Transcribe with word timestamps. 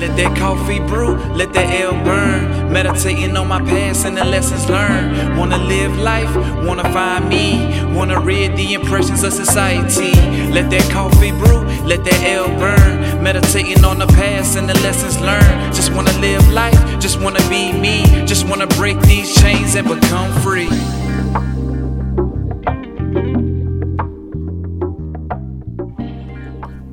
Let 0.00 0.16
that 0.16 0.34
coffee 0.34 0.78
brew, 0.78 1.14
let 1.36 1.52
that 1.52 1.78
L 1.78 1.92
burn. 2.02 2.72
Meditating 2.72 3.36
on 3.36 3.48
my 3.48 3.60
past 3.60 4.06
and 4.06 4.16
the 4.16 4.24
lessons 4.24 4.66
learned. 4.70 5.38
Wanna 5.38 5.58
live 5.58 5.94
life, 5.98 6.34
wanna 6.64 6.84
find 6.84 7.28
me. 7.28 7.84
Wanna 7.94 8.18
read 8.18 8.56
the 8.56 8.72
impressions 8.72 9.22
of 9.24 9.34
society. 9.34 10.12
Let 10.50 10.70
that 10.70 10.90
coffee 10.90 11.32
brew, 11.32 11.66
let 11.84 12.02
that 12.04 12.22
L 12.22 12.48
burn. 12.58 13.22
Meditating 13.22 13.84
on 13.84 13.98
the 13.98 14.06
past 14.06 14.56
and 14.56 14.66
the 14.66 14.78
lessons 14.80 15.20
learned. 15.20 15.74
Just 15.74 15.92
wanna 15.92 16.16
live 16.18 16.50
life, 16.50 16.80
just 16.98 17.20
wanna 17.20 17.46
be 17.50 17.70
me. 17.70 18.02
Just 18.24 18.48
wanna 18.48 18.68
break 18.68 18.98
these 19.02 19.34
chains 19.34 19.74
and 19.74 19.86
become 19.86 20.32
free. 20.40 20.70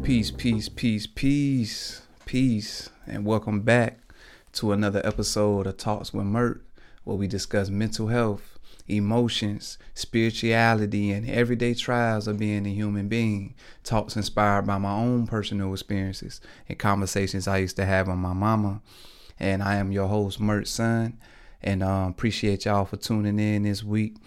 Peace, 0.04 0.30
peace, 0.30 0.68
peace, 0.68 1.08
peace, 1.08 2.02
peace, 2.28 2.90
and 3.06 3.24
welcome 3.24 3.62
back 3.62 4.00
to 4.52 4.74
another 4.74 5.02
episode 5.06 5.66
of 5.66 5.78
Talks 5.78 6.14
with 6.14 6.26
Myrt, 6.26 6.62
where 7.06 7.16
we 7.16 7.26
discuss 7.26 7.70
mental 7.70 8.08
health, 8.08 8.60
emotions, 8.86 9.78
spirituality, 9.94 11.14
and 11.14 11.30
everyday 11.30 11.74
trials 11.74 12.28
of 12.28 12.38
being 12.38 12.66
a 12.66 12.70
human 12.70 13.08
being. 13.08 13.56
Talks 13.86 14.18
inspired 14.18 14.68
by 14.68 14.78
my 14.78 14.92
own 14.92 15.26
personal 15.26 15.72
experiences 15.72 16.42
and 16.68 16.78
conversations 16.78 17.48
I 17.48 17.60
used 17.60 17.78
to 17.78 17.86
have 17.86 18.10
with 18.10 18.18
my 18.18 18.34
mama. 18.34 18.82
And 19.40 19.64
I 19.64 19.78
am 19.78 19.94
your 19.94 20.10
host, 20.10 20.38
Myrt 20.38 20.68
Son, 20.68 21.18
and 21.64 21.82
um, 21.82 22.10
appreciate 22.10 22.66
y'all 22.66 22.84
for 22.84 22.98
tuning 22.98 23.40
in 23.40 23.64
this 23.64 23.86
week. 23.86 24.18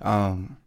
Um, 0.00 0.58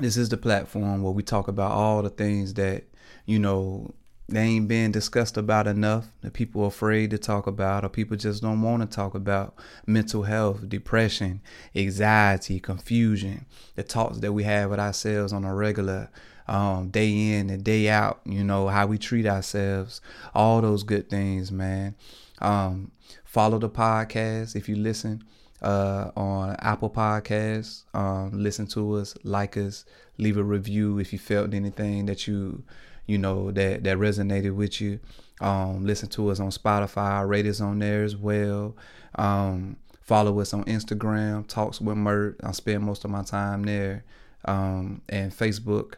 this 0.00 0.16
is 0.16 0.30
the 0.30 0.38
platform 0.38 1.02
where 1.02 1.12
we 1.12 1.22
talk 1.22 1.48
about 1.48 1.72
all 1.72 2.00
the 2.00 2.08
things 2.08 2.54
that 2.54 2.84
you 3.28 3.38
know, 3.38 3.94
they 4.28 4.42
ain't 4.42 4.68
being 4.68 4.92
discussed 4.92 5.38
about 5.38 5.66
enough 5.66 6.08
that 6.20 6.34
people 6.34 6.62
are 6.62 6.68
afraid 6.68 7.10
to 7.10 7.18
talk 7.18 7.46
about 7.46 7.84
or 7.84 7.88
people 7.88 8.16
just 8.16 8.42
don't 8.42 8.60
want 8.60 8.82
to 8.82 8.94
talk 8.94 9.14
about 9.14 9.54
mental 9.86 10.24
health 10.24 10.68
depression 10.68 11.40
anxiety 11.74 12.60
confusion 12.60 13.46
the 13.74 13.82
talks 13.82 14.18
that 14.18 14.32
we 14.32 14.42
have 14.44 14.70
with 14.70 14.78
ourselves 14.78 15.32
on 15.32 15.44
a 15.44 15.54
regular 15.54 16.10
um, 16.46 16.88
day 16.90 17.38
in 17.38 17.48
and 17.50 17.64
day 17.64 17.88
out 17.88 18.20
you 18.24 18.44
know 18.44 18.68
how 18.68 18.86
we 18.86 18.98
treat 18.98 19.26
ourselves 19.26 20.00
all 20.34 20.60
those 20.60 20.82
good 20.82 21.08
things 21.08 21.50
man. 21.50 21.94
Um, 22.40 22.92
follow 23.24 23.58
the 23.58 23.68
podcast 23.68 24.54
if 24.54 24.68
you 24.68 24.76
listen 24.76 25.24
uh, 25.60 26.10
on 26.16 26.54
apple 26.60 26.90
podcasts 26.90 27.84
um, 27.94 28.30
listen 28.32 28.66
to 28.68 28.94
us 28.96 29.14
like 29.24 29.56
us 29.56 29.84
leave 30.18 30.36
a 30.36 30.42
review 30.42 30.98
if 30.98 31.12
you 31.12 31.18
felt 31.18 31.52
anything 31.52 32.06
that 32.06 32.26
you 32.26 32.62
you 33.08 33.18
know 33.18 33.50
that 33.50 33.82
that 33.82 33.96
resonated 33.96 34.54
with 34.54 34.80
you. 34.80 35.00
Um, 35.40 35.84
listen 35.84 36.08
to 36.10 36.30
us 36.30 36.38
on 36.38 36.50
Spotify, 36.50 37.26
rate 37.26 37.46
us 37.46 37.60
on 37.60 37.80
there 37.80 38.04
as 38.04 38.14
well. 38.14 38.76
Um, 39.16 39.76
follow 40.02 40.38
us 40.40 40.52
on 40.52 40.64
Instagram, 40.64 41.46
Talks 41.48 41.80
with 41.80 41.96
Myrt. 41.96 42.38
I 42.44 42.52
spend 42.52 42.84
most 42.84 43.04
of 43.04 43.10
my 43.10 43.22
time 43.22 43.64
there, 43.64 44.04
um, 44.44 45.02
and 45.08 45.32
Facebook. 45.32 45.94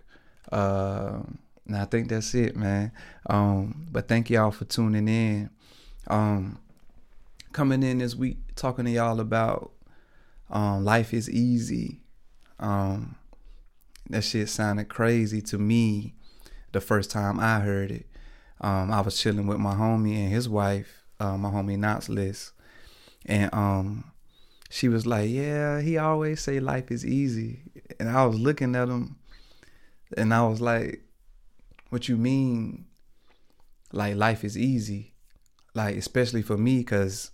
Uh, 0.51 1.21
and 1.67 1.77
I 1.77 1.85
think 1.85 2.09
that's 2.09 2.35
it, 2.35 2.57
man. 2.57 2.93
Um, 3.29 3.87
but 3.91 4.09
thank 4.09 4.31
y'all 4.31 4.51
for 4.51 4.65
tuning 4.65 5.09
in. 5.09 5.51
Um, 6.07 6.59
coming 7.53 7.83
in 7.83 7.99
this 7.99 8.15
week, 8.15 8.39
talking 8.57 8.85
to 8.85 8.91
y'all 8.91 9.21
about 9.21 9.73
um, 10.51 10.85
life 10.85 11.13
is 11.13 11.29
easy. 11.29 12.01
That 14.11 14.23
shit 14.25 14.49
sounded 14.49 14.89
crazy 14.89 15.41
to 15.43 15.59
me 15.59 16.15
the 16.73 16.81
first 16.81 17.11
time 17.11 17.41
I 17.41 17.61
heard 17.61 17.91
it. 17.91 18.07
Um, 18.61 18.93
I 18.93 19.01
was 19.01 19.19
chilling 19.19 19.47
with 19.47 19.59
my 19.59 19.75
homie 19.75 20.17
and 20.17 20.31
his 20.31 20.49
wife, 20.49 21.05
uh, 21.19 21.37
my 21.37 21.51
homie 21.51 21.79
Knots 21.79 22.09
List, 22.09 22.53
and 23.25 23.53
um, 23.55 24.13
she 24.69 24.89
was 24.89 25.07
like, 25.07 25.31
"Yeah, 25.31 25.81
he 25.81 25.97
always 25.97 26.41
say 26.41 26.61
life 26.61 26.91
is 26.91 27.05
easy," 27.05 27.63
and 27.99 28.09
I 28.09 28.25
was 28.27 28.39
looking 28.39 28.77
at 28.77 28.89
him, 28.89 29.17
and 30.17 30.35
I 30.35 30.47
was 30.47 30.61
like, 30.61 31.03
"What 31.89 32.09
you 32.09 32.17
mean? 32.17 32.87
Like 33.93 34.17
life 34.17 34.45
is 34.45 34.59
easy? 34.59 35.15
Like 35.75 35.97
especially 35.97 36.43
for 36.43 36.59
me, 36.59 36.85
cause." 36.85 37.31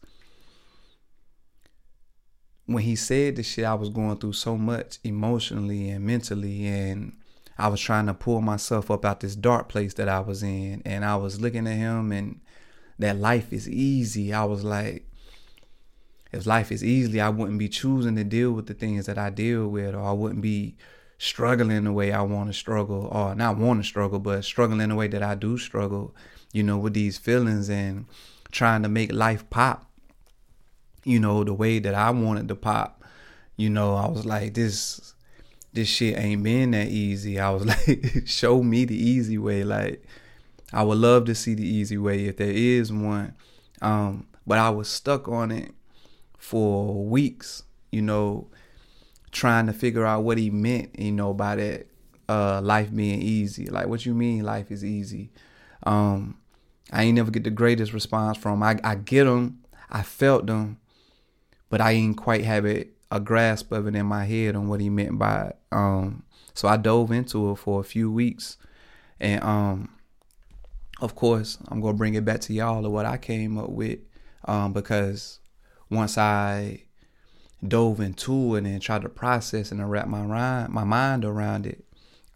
When 2.68 2.82
he 2.82 2.96
said 2.96 3.36
this 3.36 3.46
shit, 3.46 3.64
I 3.64 3.74
was 3.74 3.90
going 3.90 4.16
through 4.16 4.32
so 4.32 4.56
much 4.56 4.98
emotionally 5.04 5.88
and 5.90 6.04
mentally, 6.04 6.66
and 6.66 7.12
I 7.58 7.68
was 7.68 7.80
trying 7.80 8.06
to 8.06 8.14
pull 8.14 8.40
myself 8.40 8.90
up 8.90 9.04
out 9.04 9.20
this 9.20 9.36
dark 9.36 9.68
place 9.68 9.94
that 9.94 10.08
I 10.08 10.20
was 10.20 10.42
in. 10.42 10.82
And 10.84 11.04
I 11.04 11.16
was 11.16 11.40
looking 11.40 11.66
at 11.66 11.76
him 11.76 12.12
and 12.12 12.40
that 12.98 13.16
life 13.16 13.52
is 13.52 13.68
easy. 13.68 14.32
I 14.32 14.44
was 14.44 14.64
like, 14.64 15.06
if 16.32 16.46
life 16.46 16.70
is 16.70 16.84
easy, 16.84 17.20
I 17.20 17.28
wouldn't 17.28 17.58
be 17.58 17.68
choosing 17.68 18.16
to 18.16 18.24
deal 18.24 18.52
with 18.52 18.66
the 18.66 18.74
things 18.74 19.06
that 19.06 19.18
I 19.18 19.30
deal 19.30 19.68
with, 19.68 19.94
or 19.94 20.02
I 20.02 20.12
wouldn't 20.12 20.42
be 20.42 20.76
struggling 21.18 21.84
the 21.84 21.92
way 21.92 22.12
I 22.12 22.22
want 22.22 22.50
to 22.50 22.52
struggle, 22.52 23.08
or 23.10 23.34
not 23.34 23.56
want 23.56 23.80
to 23.80 23.88
struggle, 23.88 24.18
but 24.18 24.44
struggling 24.44 24.88
the 24.88 24.94
way 24.94 25.08
that 25.08 25.22
I 25.22 25.34
do 25.34 25.56
struggle, 25.56 26.14
you 26.52 26.62
know, 26.62 26.76
with 26.76 26.94
these 26.94 27.16
feelings 27.16 27.70
and 27.70 28.06
trying 28.50 28.82
to 28.82 28.88
make 28.88 29.12
life 29.12 29.48
pop, 29.48 29.90
you 31.04 31.20
know, 31.20 31.44
the 31.44 31.54
way 31.54 31.78
that 31.78 31.94
I 31.94 32.10
wanted 32.10 32.48
to 32.48 32.54
pop. 32.54 33.02
You 33.56 33.70
know, 33.70 33.94
I 33.94 34.06
was 34.08 34.26
like, 34.26 34.52
this 34.54 35.14
this 35.76 35.88
shit 35.88 36.18
ain't 36.18 36.42
been 36.42 36.72
that 36.72 36.88
easy. 36.88 37.38
I 37.38 37.50
was 37.50 37.64
like, 37.86 38.24
show 38.26 38.62
me 38.62 38.84
the 38.84 38.96
easy 38.96 39.38
way. 39.38 39.62
Like, 39.62 40.02
I 40.72 40.82
would 40.82 40.98
love 40.98 41.26
to 41.26 41.34
see 41.34 41.54
the 41.54 41.66
easy 41.66 41.98
way 41.98 42.24
if 42.24 42.38
there 42.38 42.50
is 42.50 42.92
one. 42.92 43.34
Um, 43.80 44.26
but 44.46 44.58
I 44.58 44.70
was 44.70 44.88
stuck 44.88 45.28
on 45.28 45.52
it 45.52 45.72
for 46.38 47.04
weeks, 47.04 47.62
you 47.92 48.02
know, 48.02 48.48
trying 49.30 49.66
to 49.66 49.72
figure 49.72 50.06
out 50.06 50.24
what 50.24 50.38
he 50.38 50.50
meant, 50.50 50.98
you 50.98 51.12
know, 51.12 51.34
by 51.34 51.56
that 51.56 51.86
uh, 52.28 52.60
life 52.62 52.94
being 52.94 53.20
easy. 53.20 53.66
Like, 53.66 53.86
what 53.86 54.06
you 54.06 54.14
mean 54.14 54.44
life 54.44 54.70
is 54.70 54.84
easy? 54.84 55.30
Um, 55.84 56.38
I 56.90 57.04
ain't 57.04 57.16
never 57.16 57.30
get 57.30 57.44
the 57.44 57.50
greatest 57.50 57.92
response 57.92 58.38
from. 58.38 58.62
I 58.62 58.78
I 58.82 58.94
get 58.94 59.24
them, 59.24 59.58
I 59.90 60.02
felt 60.02 60.46
them, 60.46 60.78
but 61.68 61.80
I 61.80 61.92
ain't 61.92 62.16
quite 62.16 62.44
have 62.44 62.64
it 62.64 62.95
a 63.16 63.20
grasp 63.20 63.72
of 63.72 63.86
it 63.86 63.94
in 63.94 64.06
my 64.06 64.24
head 64.24 64.54
on 64.54 64.68
what 64.68 64.80
he 64.80 64.88
meant 64.88 65.18
by 65.18 65.46
it. 65.48 65.58
Um, 65.72 66.22
so 66.54 66.68
I 66.68 66.76
dove 66.76 67.10
into 67.10 67.50
it 67.50 67.56
for 67.56 67.80
a 67.80 67.84
few 67.84 68.10
weeks, 68.10 68.56
and 69.20 69.42
um, 69.42 69.90
of 71.00 71.14
course, 71.14 71.58
I'm 71.68 71.80
gonna 71.80 71.96
bring 71.96 72.14
it 72.14 72.24
back 72.24 72.40
to 72.42 72.52
y'all 72.52 72.86
of 72.86 72.92
what 72.92 73.06
I 73.06 73.18
came 73.18 73.58
up 73.58 73.70
with, 73.70 73.98
um, 74.44 74.72
because 74.72 75.40
once 75.90 76.16
I 76.16 76.84
dove 77.66 78.00
into 78.00 78.54
it 78.56 78.64
and 78.64 78.80
tried 78.80 79.02
to 79.02 79.08
process 79.08 79.72
and 79.72 79.90
wrap 79.90 80.08
my 80.08 80.22
mind, 80.22 80.72
my 80.72 80.84
mind 80.84 81.24
around 81.24 81.66
it, 81.66 81.84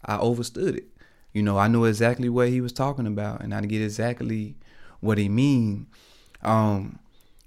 I 0.05 0.17
overstood 0.17 0.75
it. 0.75 0.87
You 1.33 1.41
know, 1.41 1.57
I 1.57 1.67
knew 1.67 1.85
exactly 1.85 2.29
what 2.29 2.49
he 2.49 2.61
was 2.61 2.73
talking 2.73 3.07
about, 3.07 3.41
and 3.41 3.53
I 3.53 3.61
get 3.61 3.81
exactly 3.81 4.55
what 4.99 5.17
he 5.17 5.29
mean. 5.29 5.87
Um, 6.43 6.99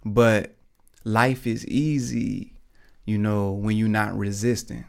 but 0.05 0.55
life 1.05 1.47
is 1.47 1.67
easy 1.67 2.54
you 3.05 3.19
know, 3.19 3.53
when 3.53 3.77
you're 3.77 3.89
not 3.89 4.17
resisting. 4.17 4.85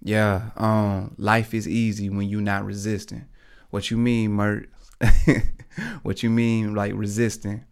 Yeah, 0.00 0.50
um, 0.56 1.14
life 1.18 1.54
is 1.54 1.66
easy 1.66 2.08
when 2.08 2.28
you're 2.28 2.40
not 2.40 2.64
resisting. 2.64 3.26
What 3.70 3.90
you 3.90 3.96
mean, 3.96 4.32
Myrt? 4.32 4.68
what 6.02 6.22
you 6.22 6.30
mean, 6.30 6.74
like 6.74 6.92
resisting? 6.94 7.64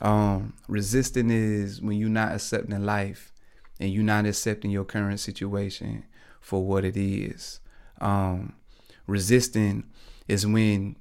Um, 0.00 0.54
resisting 0.68 1.30
is 1.30 1.80
when 1.80 1.96
you're 1.98 2.08
not 2.08 2.32
accepting 2.34 2.84
life 2.84 3.32
and 3.80 3.90
you're 3.90 4.02
not 4.04 4.26
accepting 4.26 4.70
your 4.70 4.84
current 4.84 5.20
situation 5.20 6.04
for 6.40 6.64
what 6.64 6.84
it 6.84 6.96
is. 6.96 7.60
Um, 8.00 8.54
resisting 9.06 9.84
is 10.28 10.46
when 10.46 10.96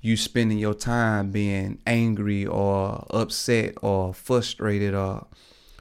you 0.00 0.16
spending 0.16 0.58
your 0.58 0.74
time 0.74 1.30
being 1.30 1.80
angry 1.86 2.46
or 2.46 3.06
upset 3.10 3.74
or 3.82 4.12
frustrated 4.14 4.94
or 4.94 5.26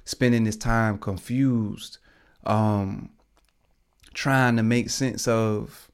spending 0.06 0.44
this 0.44 0.58
time 0.58 0.98
confused, 0.98 1.98
um, 2.46 3.10
trying 4.14 4.56
to 4.58 4.64
make 4.64 4.90
sense 4.90 5.28
of, 5.28 5.90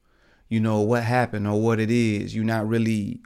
you 0.47 0.59
know, 0.59 0.81
what 0.81 1.03
happened 1.03 1.47
or 1.47 1.61
what 1.61 1.79
it 1.79 1.91
is. 1.91 2.35
You're 2.35 2.43
not 2.43 2.67
really 2.67 3.21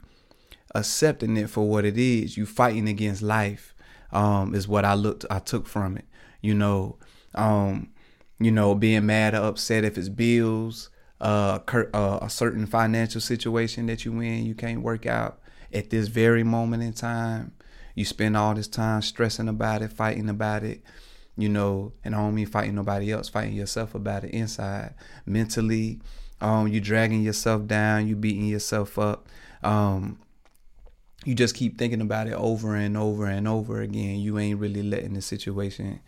accepting 0.74 1.36
it 1.36 1.50
for 1.50 1.68
what 1.68 1.84
it 1.84 1.96
is. 1.96 2.36
You 2.36 2.46
fighting 2.46 2.88
against 2.88 3.22
life, 3.22 3.74
um, 4.12 4.54
is 4.54 4.68
what 4.68 4.84
I 4.84 4.94
looked, 4.94 5.24
I 5.30 5.38
took 5.38 5.66
from 5.66 5.96
it. 5.96 6.04
You 6.40 6.54
know, 6.54 6.98
um, 7.34 7.90
you 8.38 8.50
know, 8.50 8.74
being 8.74 9.06
mad 9.06 9.34
or 9.34 9.44
upset 9.44 9.84
if 9.84 9.96
it's 9.96 10.08
bills, 10.08 10.90
uh, 11.20 11.60
uh, 11.72 12.18
a 12.20 12.28
certain 12.28 12.66
financial 12.66 13.20
situation 13.20 13.86
that 13.86 14.04
you're 14.04 14.22
in, 14.22 14.44
you 14.44 14.54
can't 14.54 14.82
work 14.82 15.06
out 15.06 15.40
at 15.72 15.90
this 15.90 16.08
very 16.08 16.44
moment 16.44 16.82
in 16.82 16.92
time. 16.92 17.52
You 17.94 18.04
spend 18.04 18.36
all 18.36 18.54
this 18.54 18.68
time 18.68 19.02
stressing 19.02 19.48
about 19.48 19.82
it, 19.82 19.92
fighting 19.92 20.28
about 20.28 20.64
it, 20.64 20.82
you 21.36 21.48
know, 21.48 21.92
and 22.04 22.14
I 22.14 22.18
don't 22.18 22.34
mean 22.34 22.46
fighting 22.46 22.74
nobody 22.74 23.12
else, 23.12 23.28
fighting 23.28 23.54
yourself 23.54 23.94
about 23.94 24.24
it 24.24 24.30
inside. 24.30 24.94
Mentally, 25.26 26.00
um, 26.40 26.68
you 26.68 26.80
dragging 26.80 27.22
yourself 27.22 27.66
down, 27.66 28.06
you 28.08 28.16
beating 28.16 28.46
yourself 28.46 28.98
up. 28.98 29.28
Um, 29.62 30.18
you 31.24 31.34
just 31.34 31.54
keep 31.54 31.78
thinking 31.78 32.00
about 32.00 32.26
it 32.26 32.34
over 32.34 32.74
and 32.74 32.96
over 32.96 33.26
and 33.26 33.48
over 33.48 33.80
again. 33.80 34.18
You 34.20 34.38
ain't 34.38 34.60
really 34.60 34.82
letting 34.82 35.14
the 35.14 35.22
situation, 35.22 36.00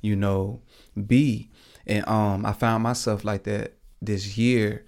you 0.00 0.14
know, 0.14 0.62
be. 1.06 1.50
And 1.86 2.06
um, 2.06 2.46
I 2.46 2.52
found 2.52 2.82
myself 2.82 3.24
like 3.24 3.44
that 3.44 3.74
this 4.00 4.36
year. 4.38 4.84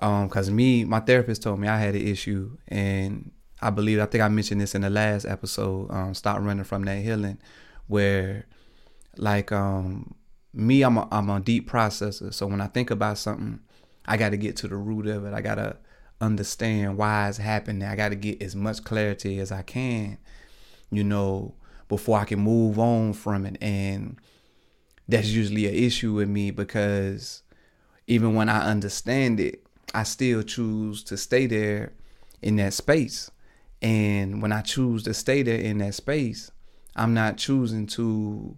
Um, 0.00 0.28
cause 0.28 0.50
me, 0.50 0.84
my 0.84 1.00
therapist 1.00 1.42
told 1.42 1.58
me 1.58 1.68
I 1.68 1.78
had 1.78 1.94
an 1.94 2.06
issue, 2.06 2.58
and 2.68 3.30
I 3.60 3.70
believe 3.70 4.00
I 4.00 4.06
think 4.06 4.22
I 4.22 4.28
mentioned 4.28 4.60
this 4.60 4.74
in 4.74 4.82
the 4.82 4.90
last 4.90 5.24
episode. 5.24 5.90
Um, 5.90 6.14
stop 6.14 6.40
running 6.40 6.64
from 6.64 6.84
that 6.84 6.98
healing, 6.98 7.38
where 7.86 8.46
like 9.16 9.52
um 9.52 10.14
me, 10.52 10.82
I'm 10.82 10.96
a 10.98 11.08
I'm 11.10 11.30
a 11.30 11.40
deep 11.40 11.70
processor. 11.70 12.32
So 12.32 12.46
when 12.46 12.60
I 12.60 12.66
think 12.66 12.90
about 12.90 13.18
something, 13.18 13.60
I 14.06 14.16
got 14.16 14.30
to 14.30 14.36
get 14.36 14.56
to 14.56 14.68
the 14.68 14.76
root 14.76 15.06
of 15.06 15.24
it. 15.24 15.34
I 15.34 15.40
gotta 15.40 15.76
understand 16.20 16.96
why 16.96 17.28
it's 17.28 17.38
happening. 17.38 17.88
I 17.88 17.96
got 17.96 18.10
to 18.10 18.16
get 18.16 18.42
as 18.42 18.56
much 18.56 18.84
clarity 18.84 19.38
as 19.38 19.52
I 19.52 19.62
can, 19.62 20.18
you 20.90 21.04
know, 21.04 21.54
before 21.88 22.18
I 22.18 22.24
can 22.24 22.40
move 22.40 22.78
on 22.78 23.12
from 23.12 23.46
it. 23.46 23.58
And 23.60 24.18
that's 25.08 25.28
usually 25.28 25.66
an 25.66 25.74
issue 25.74 26.14
with 26.14 26.28
me 26.28 26.50
because 26.50 27.42
even 28.06 28.34
when 28.34 28.48
I 28.48 28.70
understand 28.70 29.40
it, 29.40 29.66
I 29.94 30.02
still 30.02 30.42
choose 30.42 31.02
to 31.04 31.16
stay 31.16 31.46
there 31.46 31.92
in 32.42 32.56
that 32.56 32.74
space. 32.74 33.30
And 33.86 34.42
when 34.42 34.50
I 34.50 34.62
choose 34.62 35.04
to 35.04 35.14
stay 35.14 35.44
there 35.44 35.60
in 35.60 35.78
that 35.78 35.94
space, 35.94 36.50
I'm 36.96 37.14
not 37.14 37.36
choosing 37.36 37.86
to, 37.88 38.56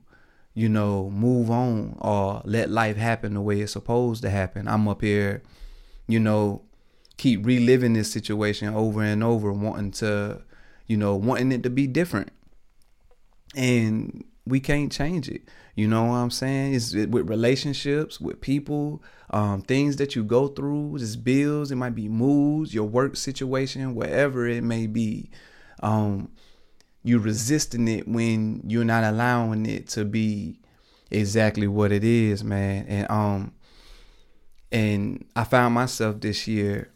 you 0.55 0.71
know, 0.71 1.11
move 1.11 1.51
on 1.51 1.99
or 2.01 2.41
let 2.47 2.71
life 2.71 2.97
happen 2.97 3.35
the 3.35 3.43
way 3.43 3.61
it's 3.61 3.75
supposed 3.75 4.23
to 4.23 4.31
happen. 4.31 4.67
I'm 4.67 4.89
up 4.89 5.03
here, 5.03 5.43
you 6.07 6.19
know, 6.19 6.63
keep 7.19 7.45
reliving 7.45 7.93
this 7.93 8.11
situation 8.11 8.73
over 8.73 9.03
and 9.03 9.23
over, 9.23 9.53
wanting 9.53 9.91
to, 9.91 10.41
you 10.87 10.97
know, 10.97 11.15
wanting 11.15 11.53
it 11.53 11.63
to 11.65 11.69
be 11.69 11.87
different. 11.87 12.33
And 13.55 14.25
we 14.49 14.61
can't 14.61 14.91
change 14.91 15.29
it. 15.29 15.43
You 15.75 15.87
know 15.87 16.05
what 16.05 16.17
I'm 16.17 16.31
saying? 16.31 16.75
It's 16.75 16.93
with 16.95 17.29
relationships, 17.29 18.21
with 18.21 18.41
people, 18.41 19.03
um, 19.31 19.63
things 19.63 19.97
that 19.97 20.17
you 20.17 20.25
go 20.25 20.49
through, 20.49 20.99
just 20.99 21.23
bills. 21.23 21.71
It 21.71 21.77
might 21.77 21.95
be 21.95 22.09
moods, 22.09 22.75
your 22.75 22.87
work 22.87 23.17
situation, 23.17 23.95
whatever 23.95 24.47
it 24.49 24.65
may 24.65 24.87
be. 24.87 25.31
Um, 25.81 26.33
you're 27.05 27.21
resisting 27.21 27.87
it 27.87 28.09
when 28.09 28.63
you're 28.67 28.85
not 28.85 29.05
allowing 29.05 29.67
it 29.67 29.89
to 29.91 30.05
be 30.05 30.59
exactly 31.11 31.69
what 31.69 31.93
it 31.93 32.03
is, 32.03 32.43
man. 32.43 32.87
And 32.89 33.11
um, 33.11 33.53
and 34.73 35.25
I 35.37 35.45
found 35.45 35.75
myself 35.75 36.21
this 36.21 36.47
year 36.49 36.91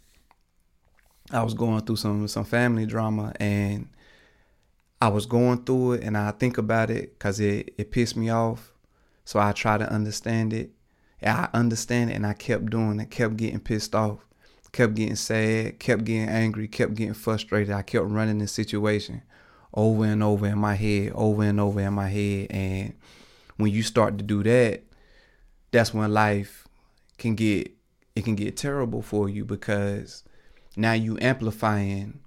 I 1.31 1.43
was 1.43 1.55
going 1.55 1.81
through 1.83 1.97
some 1.97 2.29
some 2.29 2.45
family 2.45 2.85
drama 2.85 3.33
and 3.41 3.89
I 5.03 5.09
was 5.09 5.27
going 5.27 5.65
through 5.65 5.95
it 5.95 6.05
and 6.05 6.17
I 6.17 6.31
think 6.31 6.59
about 6.59 6.89
it 6.89 7.19
because 7.19 7.41
it, 7.41 7.75
it 7.77 7.91
pissed 7.91 8.17
me 8.17 8.31
off. 8.31 8.73
So 9.25 9.41
I 9.41 9.51
try 9.51 9.77
to 9.77 9.93
understand 9.93 10.53
it. 10.53 10.71
And 11.21 11.37
I 11.37 11.49
understand 11.53 12.11
it 12.11 12.15
and 12.15 12.25
I 12.25 12.35
kept 12.35 12.67
doing 12.67 13.01
it, 13.01 13.11
kept 13.11 13.37
getting 13.37 13.59
pissed 13.59 13.97
off, 13.97 14.25
kept 14.71 14.95
getting 14.95 15.17
sad, 15.17 15.81
kept 15.81 16.05
getting 16.05 16.29
angry, 16.29 16.69
kept 16.69 16.95
getting 16.95 17.15
frustrated. 17.15 17.75
I 17.75 17.83
kept 17.83 18.07
running 18.07 18.39
the 18.39 18.47
situation 18.47 19.23
over 19.75 20.05
and 20.05 20.23
over 20.23 20.47
in 20.47 20.59
my 20.59 20.77
head, 20.77 21.11
over 21.17 21.43
and 21.43 21.59
over 21.59 21.81
in 21.81 21.95
my 21.95 22.09
head. 22.09 22.47
And 22.51 22.95
when 23.57 23.73
you 23.73 23.83
start 23.83 24.19
to 24.19 24.25
do 24.25 24.45
that, 24.45 24.85
that's 25.73 25.93
when 25.93 26.13
life 26.13 26.69
can 27.19 27.35
get 27.35 27.73
it 28.15 28.25
can 28.25 28.37
get 28.37 28.57
terrible 28.57 29.03
for 29.03 29.29
you 29.29 29.45
because 29.45 30.23
now 30.77 30.93
you 30.93 31.19
amplifying 31.21 32.21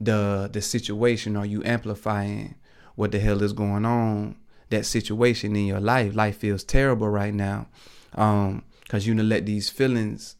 the 0.00 0.48
the 0.52 0.60
situation? 0.60 1.36
Are 1.36 1.46
you 1.46 1.62
amplifying 1.64 2.56
what 2.94 3.12
the 3.12 3.20
hell 3.20 3.42
is 3.42 3.52
going 3.52 3.84
on 3.84 4.36
that 4.70 4.86
situation 4.86 5.56
in 5.56 5.66
your 5.66 5.80
life? 5.80 6.14
Life 6.14 6.38
feels 6.38 6.64
terrible 6.64 7.08
right 7.08 7.34
now 7.34 7.68
um 8.14 8.64
because 8.82 9.06
you 9.06 9.14
gonna 9.14 9.28
let 9.28 9.46
these 9.46 9.68
feelings 9.68 10.36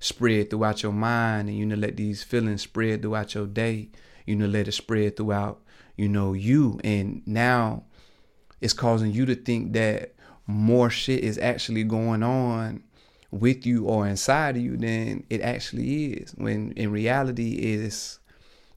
spread 0.00 0.50
throughout 0.50 0.82
your 0.82 0.92
mind 0.92 1.48
and 1.48 1.56
you 1.56 1.66
gonna 1.66 1.80
let 1.80 1.96
these 1.96 2.22
feelings 2.22 2.62
spread 2.62 3.02
throughout 3.02 3.34
your 3.34 3.46
day. 3.46 3.90
You 4.26 4.36
gonna 4.36 4.48
let 4.48 4.68
it 4.68 4.72
spread 4.72 5.16
throughout 5.16 5.60
you 5.96 6.08
know 6.08 6.32
you. 6.32 6.80
And 6.82 7.22
now 7.26 7.84
it's 8.60 8.72
causing 8.72 9.12
you 9.12 9.26
to 9.26 9.34
think 9.34 9.72
that 9.74 10.14
more 10.46 10.90
shit 10.90 11.24
is 11.24 11.38
actually 11.38 11.84
going 11.84 12.22
on 12.22 12.82
with 13.30 13.66
you 13.66 13.86
or 13.86 14.06
inside 14.06 14.56
of 14.56 14.62
you 14.62 14.76
than 14.76 15.24
it 15.30 15.40
actually 15.40 16.14
is. 16.14 16.32
When 16.32 16.72
in 16.72 16.90
reality 16.90 17.52
is 17.54 18.18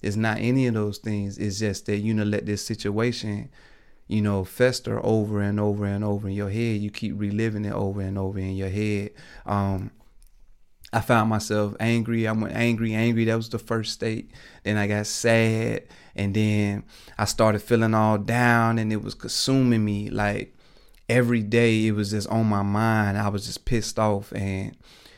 it's 0.02 0.16
not 0.16 0.38
any 0.40 0.68
of 0.68 0.74
those 0.74 0.98
things. 1.00 1.38
It's 1.38 1.60
just 1.60 1.86
that 1.88 1.98
you 1.98 2.14
know 2.14 2.24
let 2.24 2.46
this 2.46 2.66
situation, 2.66 3.50
you 4.08 4.22
know, 4.22 4.44
fester 4.44 5.04
over 5.04 5.42
and 5.42 5.60
over 5.60 5.86
and 5.86 6.04
over 6.04 6.28
in 6.28 6.36
your 6.36 6.50
head. 6.50 6.82
You 6.82 6.92
keep 6.92 7.20
reliving 7.20 7.66
it 7.66 7.74
over 7.74 8.02
and 8.02 8.18
over 8.18 8.40
in 8.40 8.56
your 8.56 8.70
head. 8.70 9.12
Um 9.46 9.92
I 10.94 11.02
found 11.02 11.30
myself 11.30 11.76
angry. 11.80 12.28
I 12.28 12.32
went 12.32 12.56
angry, 12.56 12.94
angry. 12.94 13.26
That 13.26 13.36
was 13.36 13.50
the 13.50 13.60
first 13.60 13.94
state. 13.94 14.32
Then 14.64 14.78
I 14.78 14.88
got 14.88 15.06
sad. 15.06 15.84
And 16.16 16.34
then 16.34 16.86
I 17.18 17.26
started 17.26 17.62
feeling 17.62 17.94
all 17.94 18.18
down 18.18 18.80
and 18.80 18.92
it 18.94 19.04
was 19.04 19.14
consuming 19.14 19.84
me. 19.84 20.10
Like 20.10 20.56
every 21.10 21.44
day 21.44 21.88
it 21.88 21.92
was 21.92 22.12
just 22.12 22.30
on 22.30 22.48
my 22.48 22.64
mind. 22.64 23.18
I 23.18 23.28
was 23.28 23.46
just 23.46 23.66
pissed 23.66 24.00
off 24.00 24.32
and 24.32 24.78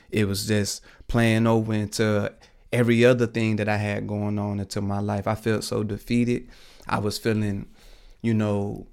it 0.10 0.28
was 0.28 0.48
just 0.48 0.82
playing 1.08 1.46
over 1.46 1.74
into 1.74 2.34
every 2.72 3.04
other 3.06 3.28
thing 3.28 3.56
that 3.58 3.68
I 3.70 3.78
had 3.78 4.08
going 4.08 4.38
on 4.38 4.60
into 4.60 4.82
my 4.82 5.00
life. 5.00 5.28
I 5.28 5.36
felt 5.36 5.64
so 5.64 5.84
defeated. 5.84 6.50
I 6.88 7.00
was 7.00 7.18
feeling, 7.18 7.68
you 8.22 8.34
know, 8.34 8.88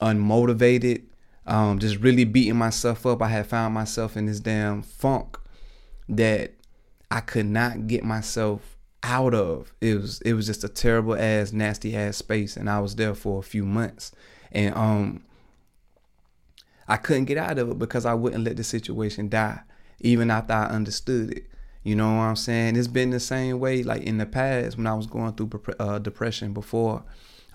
unmotivated, 0.00 1.04
um, 1.46 1.78
just 1.78 1.98
really 1.98 2.24
beating 2.24 2.56
myself 2.56 3.06
up. 3.06 3.22
I 3.22 3.28
had 3.28 3.46
found 3.46 3.74
myself 3.74 4.16
in 4.16 4.26
this 4.26 4.40
damn 4.40 4.82
funk 4.82 5.38
that 6.08 6.52
I 7.10 7.20
could 7.20 7.46
not 7.46 7.86
get 7.86 8.04
myself 8.04 8.76
out 9.02 9.34
of. 9.34 9.72
It 9.80 9.94
was 9.94 10.20
it 10.22 10.34
was 10.34 10.46
just 10.46 10.64
a 10.64 10.68
terrible 10.68 11.14
ass, 11.14 11.52
nasty 11.52 11.96
ass 11.96 12.16
space, 12.16 12.56
and 12.56 12.68
I 12.68 12.80
was 12.80 12.96
there 12.96 13.14
for 13.14 13.38
a 13.38 13.42
few 13.42 13.64
months. 13.64 14.12
And 14.52 14.74
um 14.74 15.22
I 16.86 16.96
couldn't 16.96 17.26
get 17.26 17.36
out 17.36 17.58
of 17.58 17.70
it 17.70 17.78
because 17.78 18.06
I 18.06 18.14
wouldn't 18.14 18.44
let 18.44 18.56
the 18.56 18.64
situation 18.64 19.28
die, 19.28 19.60
even 20.00 20.30
after 20.30 20.54
I 20.54 20.66
understood 20.66 21.32
it. 21.32 21.44
You 21.88 21.96
know 21.96 22.16
what 22.16 22.24
I'm 22.24 22.36
saying? 22.36 22.76
It's 22.76 22.86
been 22.86 23.08
the 23.08 23.18
same 23.18 23.60
way, 23.60 23.82
like 23.82 24.02
in 24.02 24.18
the 24.18 24.26
past 24.26 24.76
when 24.76 24.86
I 24.86 24.92
was 24.92 25.06
going 25.06 25.32
through 25.32 25.50
uh, 25.80 25.98
depression 25.98 26.52
before, 26.52 27.02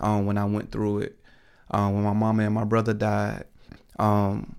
um, 0.00 0.26
when 0.26 0.36
I 0.36 0.44
went 0.44 0.72
through 0.72 1.02
it, 1.02 1.20
um, 1.70 1.94
when 1.94 2.02
my 2.02 2.12
mama 2.12 2.42
and 2.42 2.52
my 2.52 2.64
brother 2.64 2.92
died, 2.92 3.44
um, 3.96 4.56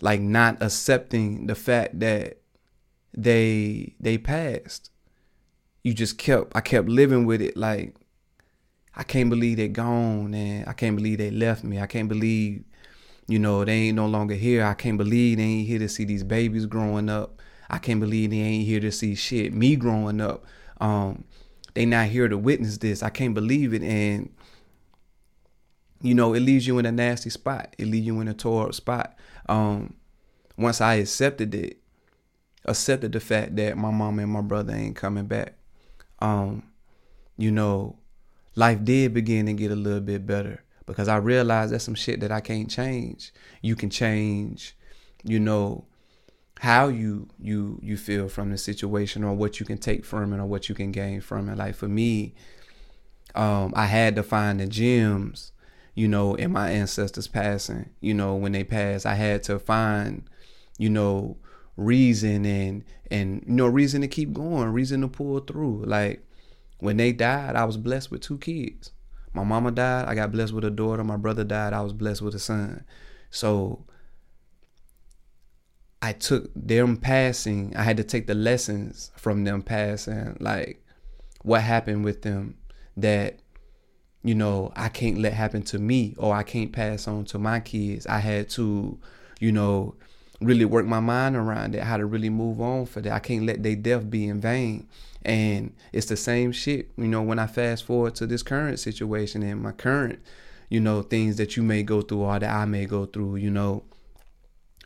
like 0.00 0.20
not 0.20 0.60
accepting 0.60 1.46
the 1.46 1.54
fact 1.54 2.00
that 2.00 2.38
they 3.16 3.94
they 4.00 4.18
passed. 4.18 4.90
You 5.84 5.94
just 5.94 6.18
kept, 6.18 6.56
I 6.56 6.60
kept 6.60 6.88
living 6.88 7.26
with 7.26 7.40
it, 7.40 7.56
like 7.56 7.94
I 8.96 9.04
can't 9.04 9.30
believe 9.30 9.58
they're 9.58 9.68
gone 9.68 10.34
and 10.34 10.68
I 10.68 10.72
can't 10.72 10.96
believe 10.96 11.18
they 11.18 11.30
left 11.30 11.62
me. 11.62 11.78
I 11.78 11.86
can't 11.86 12.08
believe 12.08 12.64
you 13.28 13.38
know, 13.38 13.64
they 13.64 13.74
ain't 13.74 13.96
no 13.96 14.06
longer 14.06 14.34
here. 14.34 14.64
I 14.64 14.74
can't 14.74 14.98
believe 14.98 15.36
they 15.36 15.44
ain't 15.44 15.68
here 15.68 15.78
to 15.78 15.88
see 15.88 16.04
these 16.04 16.24
babies 16.24 16.66
growing 16.66 17.08
up. 17.08 17.40
I 17.70 17.78
can't 17.78 18.00
believe 18.00 18.30
they 18.30 18.38
ain't 18.38 18.66
here 18.66 18.80
to 18.80 18.90
see 18.90 19.14
shit. 19.14 19.52
Me 19.52 19.76
growing 19.76 20.20
up. 20.20 20.44
Um, 20.80 21.24
they 21.74 21.86
not 21.86 22.08
here 22.08 22.28
to 22.28 22.38
witness 22.38 22.78
this. 22.78 23.02
I 23.02 23.10
can't 23.10 23.34
believe 23.34 23.74
it. 23.74 23.82
And 23.82 24.30
you 26.00 26.14
know, 26.14 26.34
it 26.34 26.40
leaves 26.40 26.66
you 26.66 26.78
in 26.78 26.86
a 26.86 26.92
nasty 26.92 27.30
spot. 27.30 27.74
It 27.78 27.86
leaves 27.86 28.06
you 28.06 28.20
in 28.20 28.28
a 28.28 28.34
tore 28.34 28.66
up 28.66 28.74
spot. 28.74 29.16
Um, 29.48 29.94
once 30.56 30.80
I 30.80 30.94
accepted 30.94 31.54
it, 31.54 31.78
accepted 32.64 33.12
the 33.12 33.20
fact 33.20 33.56
that 33.56 33.76
my 33.76 33.90
mom 33.90 34.18
and 34.18 34.30
my 34.30 34.40
brother 34.40 34.74
ain't 34.74 34.96
coming 34.96 35.26
back. 35.26 35.54
Um, 36.20 36.64
you 37.36 37.50
know, 37.50 37.96
life 38.54 38.84
did 38.84 39.14
begin 39.14 39.46
to 39.46 39.52
get 39.52 39.70
a 39.70 39.76
little 39.76 40.00
bit 40.00 40.26
better 40.26 40.62
because 40.86 41.08
I 41.08 41.16
realized 41.16 41.72
that's 41.72 41.84
some 41.84 41.94
shit 41.94 42.20
that 42.20 42.32
I 42.32 42.40
can't 42.40 42.70
change. 42.70 43.32
You 43.62 43.76
can 43.76 43.90
change, 43.90 44.76
you 45.24 45.38
know, 45.38 45.84
how 46.60 46.88
you 46.88 47.28
you 47.38 47.78
you 47.82 47.96
feel 47.96 48.28
from 48.28 48.50
the 48.50 48.58
situation 48.58 49.22
or 49.22 49.34
what 49.34 49.60
you 49.60 49.66
can 49.66 49.78
take 49.78 50.04
from 50.04 50.32
it 50.32 50.38
or 50.38 50.46
what 50.46 50.68
you 50.68 50.74
can 50.74 50.90
gain 50.90 51.20
from 51.20 51.48
it. 51.48 51.56
Like 51.56 51.74
for 51.74 51.88
me, 51.88 52.34
um, 53.34 53.72
I 53.76 53.86
had 53.86 54.16
to 54.16 54.22
find 54.22 54.58
the 54.58 54.66
gems, 54.66 55.52
you 55.94 56.08
know, 56.08 56.34
in 56.34 56.52
my 56.52 56.70
ancestors 56.70 57.28
passing. 57.28 57.90
You 58.00 58.14
know, 58.14 58.34
when 58.34 58.52
they 58.52 58.64
passed, 58.64 59.06
I 59.06 59.14
had 59.14 59.44
to 59.44 59.58
find, 59.58 60.24
you 60.78 60.90
know, 60.90 61.36
reason 61.76 62.44
and 62.44 62.84
and 63.10 63.44
you 63.46 63.54
know 63.54 63.66
reason 63.66 64.00
to 64.00 64.08
keep 64.08 64.32
going, 64.32 64.68
reason 64.70 65.00
to 65.02 65.08
pull 65.08 65.38
through. 65.40 65.84
Like 65.84 66.26
when 66.80 66.96
they 66.96 67.12
died, 67.12 67.54
I 67.54 67.64
was 67.64 67.76
blessed 67.76 68.10
with 68.10 68.22
two 68.22 68.38
kids. 68.38 68.90
My 69.32 69.44
mama 69.44 69.70
died, 69.70 70.06
I 70.08 70.16
got 70.16 70.32
blessed 70.32 70.52
with 70.52 70.64
a 70.64 70.70
daughter. 70.70 71.04
My 71.04 71.16
brother 71.16 71.44
died, 71.44 71.72
I 71.72 71.82
was 71.82 71.92
blessed 71.92 72.22
with 72.22 72.34
a 72.34 72.40
son. 72.40 72.84
So 73.30 73.84
I 76.00 76.12
took 76.12 76.50
them 76.54 76.96
passing, 76.96 77.74
I 77.76 77.82
had 77.82 77.96
to 77.96 78.04
take 78.04 78.26
the 78.26 78.34
lessons 78.34 79.10
from 79.16 79.44
them 79.44 79.62
passing. 79.62 80.36
Like 80.40 80.84
what 81.42 81.62
happened 81.62 82.04
with 82.04 82.22
them 82.22 82.56
that 82.96 83.38
you 84.22 84.34
know 84.34 84.72
I 84.76 84.88
can't 84.88 85.18
let 85.18 85.32
happen 85.32 85.62
to 85.62 85.78
me 85.78 86.14
or 86.18 86.34
I 86.34 86.42
can't 86.42 86.72
pass 86.72 87.08
on 87.08 87.24
to 87.26 87.38
my 87.38 87.60
kids. 87.60 88.06
I 88.06 88.18
had 88.18 88.48
to, 88.50 88.98
you 89.40 89.52
know, 89.52 89.94
really 90.40 90.64
work 90.64 90.86
my 90.86 91.00
mind 91.00 91.36
around 91.36 91.74
it, 91.74 91.82
how 91.82 91.96
to 91.96 92.06
really 92.06 92.30
move 92.30 92.60
on 92.60 92.86
for 92.86 93.00
that. 93.00 93.12
I 93.12 93.18
can't 93.18 93.44
let 93.44 93.62
their 93.62 93.76
death 93.76 94.08
be 94.08 94.28
in 94.28 94.40
vain. 94.40 94.88
And 95.24 95.74
it's 95.92 96.06
the 96.06 96.16
same 96.16 96.52
shit, 96.52 96.90
you 96.96 97.08
know, 97.08 97.22
when 97.22 97.40
I 97.40 97.48
fast 97.48 97.84
forward 97.84 98.14
to 98.16 98.26
this 98.26 98.42
current 98.44 98.78
situation 98.78 99.42
and 99.42 99.60
my 99.60 99.72
current, 99.72 100.20
you 100.68 100.78
know, 100.78 101.02
things 101.02 101.36
that 101.36 101.56
you 101.56 101.62
may 101.64 101.82
go 101.82 102.02
through 102.02 102.20
or 102.20 102.38
that 102.38 102.54
I 102.54 102.64
may 102.66 102.86
go 102.86 103.04
through, 103.04 103.36
you 103.36 103.50
know, 103.50 103.82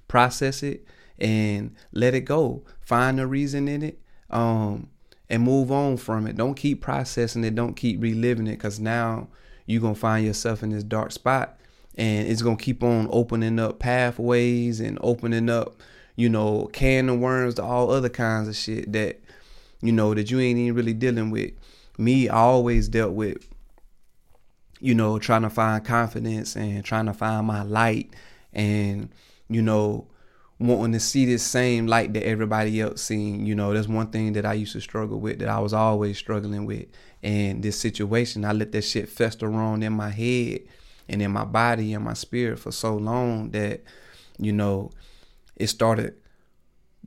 process 0.09 0.63
it 0.63 0.87
and 1.23 1.75
let 1.93 2.15
it 2.15 2.23
go. 2.23 2.65
Find 2.81 3.19
a 3.19 3.27
reason 3.27 3.69
in 3.69 3.83
it. 3.83 3.99
Um, 4.29 4.91
and 5.31 5.43
move 5.43 5.73
on 5.73 5.97
from 5.97 6.27
it. 6.27 6.37
Don't 6.37 6.57
keep 6.57 6.83
processing 6.83 7.43
it. 7.43 7.55
Don't 7.55 7.75
keep 7.75 8.03
reliving 8.03 8.47
it 8.47 8.57
because 8.57 8.79
now 8.79 9.29
you're 9.65 9.81
going 9.81 9.95
to 9.95 10.01
find 10.01 10.27
yourself 10.27 10.63
in 10.63 10.69
this 10.69 10.85
dark 10.85 11.11
spot 11.11 11.59
and 11.95 12.29
it's 12.29 12.43
going 12.43 12.59
to 12.59 12.63
keep 12.63 12.83
on 12.83 13.09
opening 13.11 13.59
up 13.59 13.79
pathways 13.79 14.79
and 14.79 14.99
opening 15.01 15.49
up, 15.49 15.81
you 16.17 16.29
know, 16.29 16.69
can 16.75 17.09
of 17.09 17.19
worms 17.19 17.55
to 17.55 17.63
all 17.63 17.91
other 17.91 18.11
kinds 18.11 18.47
of 18.47 18.57
shit 18.57 18.93
that, 18.93 19.21
you 19.81 19.93
know, 19.93 20.13
that 20.13 20.31
you 20.31 20.39
ain't 20.39 20.59
even 20.59 20.75
really 20.75 20.93
dealing 20.93 21.31
with. 21.31 21.53
Me, 21.97 22.29
I 22.29 22.37
always 22.37 22.89
dealt 22.89 23.13
with, 23.13 23.49
you 24.81 24.95
know, 24.95 25.19
trying 25.19 25.43
to 25.43 25.51
find 25.51 25.83
confidence 25.83 26.57
and 26.57 26.85
trying 26.85 27.07
to 27.07 27.15
find 27.15 27.47
my 27.47 27.63
light 27.63 28.13
and, 28.53 29.11
you 29.49 29.63
know, 29.63 30.09
wanting 30.63 30.93
to 30.93 31.01
see 31.01 31.27
this 31.27 31.43
same 31.43 31.87
light 31.87 32.13
that 32.15 32.25
everybody 32.25 32.81
else 32.81 33.03
seen. 33.03 33.47
You 33.47 33.55
know, 33.55 33.73
that's 33.75 33.89
one 33.89 34.09
thing 34.09 34.33
that 34.35 34.47
I 34.47 34.55
used 34.55 34.73
to 34.73 34.81
struggle 34.81 35.19
with, 35.21 35.41
that 35.41 35.49
I 35.49 35.59
was 35.59 35.73
always 35.73 36.19
struggling 36.19 36.65
with. 36.67 36.87
And 37.23 37.63
this 37.63 37.79
situation, 37.79 38.45
I 38.45 38.53
let 38.53 38.73
that 38.73 38.83
shit 38.83 39.09
fester 39.09 39.47
around 39.47 39.83
in 39.83 39.93
my 39.93 40.11
head 40.11 40.61
and 41.09 41.21
in 41.21 41.31
my 41.31 41.45
body 41.45 41.95
and 41.95 42.05
my 42.05 42.15
spirit 42.15 42.59
for 42.59 42.73
so 42.73 42.97
long 42.97 43.51
that, 43.51 43.83
you 44.39 44.53
know, 44.53 44.91
it 45.57 45.67
started 45.69 46.15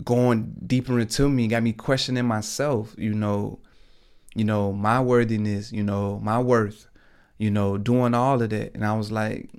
going 0.04 0.56
deeper 0.66 1.00
into 1.00 1.30
me, 1.30 1.48
got 1.48 1.64
me 1.64 1.74
questioning 1.74 2.26
myself, 2.26 2.94
you 2.98 3.14
know, 3.14 3.60
you 4.36 4.44
know, 4.44 4.74
my 4.74 5.00
worthiness, 5.00 5.72
you 5.72 5.84
know, 5.84 6.20
my 6.20 6.40
worth, 6.40 6.88
you 7.38 7.50
know, 7.50 7.78
doing 7.78 8.14
all 8.14 8.42
of 8.42 8.50
that. 8.50 8.74
And 8.76 8.86
I 8.86 8.98
was 8.98 9.12
like, 9.12 9.50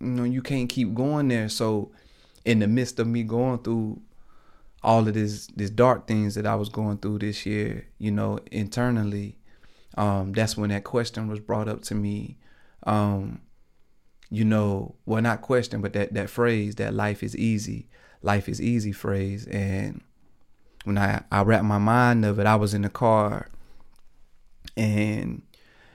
you 0.00 0.06
know, 0.06 0.24
you 0.24 0.40
can't 0.40 0.68
keep 0.68 0.94
going 0.94 1.28
there. 1.28 1.48
So 1.48 1.90
in 2.44 2.58
the 2.58 2.66
midst 2.66 2.98
of 2.98 3.06
me 3.06 3.22
going 3.22 3.58
through 3.58 4.00
all 4.82 5.06
of 5.06 5.14
this 5.14 5.46
this 5.48 5.70
dark 5.70 6.06
things 6.06 6.34
that 6.34 6.46
I 6.46 6.54
was 6.54 6.68
going 6.68 6.98
through 6.98 7.18
this 7.20 7.44
year, 7.44 7.86
you 7.98 8.10
know, 8.10 8.38
internally, 8.50 9.38
um, 9.96 10.32
that's 10.32 10.56
when 10.56 10.70
that 10.70 10.84
question 10.84 11.28
was 11.28 11.40
brought 11.40 11.68
up 11.68 11.82
to 11.82 11.94
me. 11.94 12.38
Um, 12.84 13.42
you 14.30 14.44
know, 14.44 14.94
well 15.06 15.22
not 15.22 15.42
question, 15.42 15.80
but 15.80 15.92
that 15.92 16.14
that 16.14 16.30
phrase 16.30 16.76
that 16.76 16.94
life 16.94 17.22
is 17.22 17.36
easy. 17.36 17.88
Life 18.22 18.48
is 18.48 18.60
easy 18.60 18.92
phrase. 18.92 19.46
And 19.46 20.02
when 20.84 20.98
I, 20.98 21.22
I 21.30 21.42
wrapped 21.42 21.64
my 21.64 21.78
mind 21.78 22.24
of 22.24 22.38
it, 22.38 22.46
I 22.46 22.56
was 22.56 22.74
in 22.74 22.82
the 22.82 22.88
car 22.90 23.48
and 24.76 25.42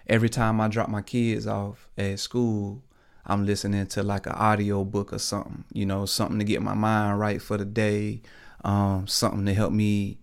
every 0.07 0.29
time 0.29 0.61
I 0.61 0.67
drop 0.67 0.89
my 0.89 1.01
kids 1.01 1.47
off 1.47 1.89
at 1.97 2.19
school, 2.19 2.83
I'm 3.25 3.45
listening 3.45 3.87
to 3.87 4.03
like 4.03 4.27
an 4.27 4.33
audio 4.33 4.83
book 4.83 5.11
or 5.11 5.19
something, 5.19 5.63
you 5.73 5.85
know, 5.85 6.05
something 6.05 6.39
to 6.39 6.45
get 6.45 6.61
my 6.61 6.75
mind 6.75 7.19
right 7.19 7.41
for 7.41 7.57
the 7.57 7.65
day, 7.65 8.21
um, 8.63 9.07
something 9.07 9.45
to 9.45 9.53
help 9.53 9.71
me, 9.73 10.19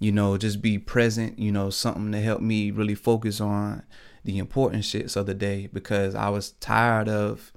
you 0.00 0.12
know, 0.12 0.38
just 0.38 0.62
be 0.62 0.78
present, 0.78 1.38
you 1.38 1.52
know, 1.52 1.68
something 1.70 2.10
to 2.12 2.20
help 2.20 2.40
me 2.40 2.70
really 2.70 2.94
focus 2.94 3.40
on 3.40 3.82
the 4.24 4.38
important 4.38 4.84
shits 4.84 5.16
of 5.16 5.26
the 5.26 5.34
day 5.34 5.68
because 5.72 6.14
I 6.14 6.30
was 6.30 6.52
tired 6.52 7.08
of 7.08 7.52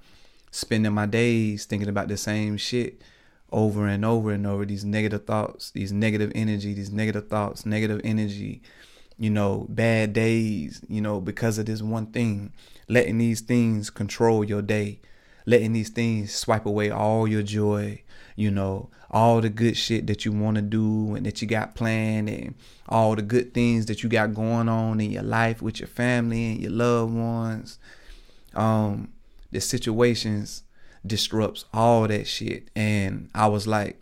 spending 0.51 0.93
my 0.93 1.05
days 1.05 1.65
thinking 1.65 1.89
about 1.89 2.09
the 2.09 2.17
same 2.17 2.57
shit 2.57 3.01
over 3.51 3.87
and 3.87 4.03
over 4.03 4.31
and 4.31 4.45
over. 4.45 4.65
These 4.65 4.85
negative 4.85 5.25
thoughts, 5.25 5.71
these 5.71 5.91
negative 5.91 6.31
energy, 6.35 6.73
these 6.73 6.91
negative 6.91 7.29
thoughts, 7.29 7.65
negative 7.65 8.01
energy, 8.03 8.61
you 9.21 9.29
know, 9.29 9.67
bad 9.69 10.13
days, 10.13 10.81
you 10.89 10.99
know, 10.99 11.21
because 11.21 11.59
of 11.59 11.67
this 11.67 11.79
one 11.79 12.07
thing 12.07 12.51
letting 12.87 13.19
these 13.19 13.39
things 13.39 13.91
control 13.91 14.43
your 14.43 14.63
day, 14.63 14.99
letting 15.45 15.73
these 15.73 15.89
things 15.89 16.33
swipe 16.33 16.65
away 16.65 16.89
all 16.89 17.27
your 17.27 17.43
joy, 17.43 18.01
you 18.35 18.49
know, 18.49 18.89
all 19.11 19.39
the 19.39 19.49
good 19.49 19.77
shit 19.77 20.07
that 20.07 20.25
you 20.25 20.31
want 20.31 20.55
to 20.55 20.61
do 20.63 21.13
and 21.13 21.23
that 21.23 21.39
you 21.39 21.47
got 21.47 21.75
planned 21.75 22.29
and 22.29 22.55
all 22.89 23.15
the 23.15 23.21
good 23.21 23.53
things 23.53 23.85
that 23.85 24.01
you 24.01 24.09
got 24.09 24.33
going 24.33 24.67
on 24.67 24.99
in 24.99 25.11
your 25.11 25.21
life 25.21 25.61
with 25.61 25.79
your 25.79 25.87
family 25.87 26.53
and 26.53 26.59
your 26.59 26.71
loved 26.71 27.13
ones. 27.13 27.77
Um, 28.55 29.13
the 29.51 29.61
situations 29.61 30.63
disrupts 31.05 31.65
all 31.71 32.07
that 32.07 32.25
shit. 32.25 32.71
And 32.75 33.29
I 33.35 33.45
was 33.45 33.67
like, 33.67 34.01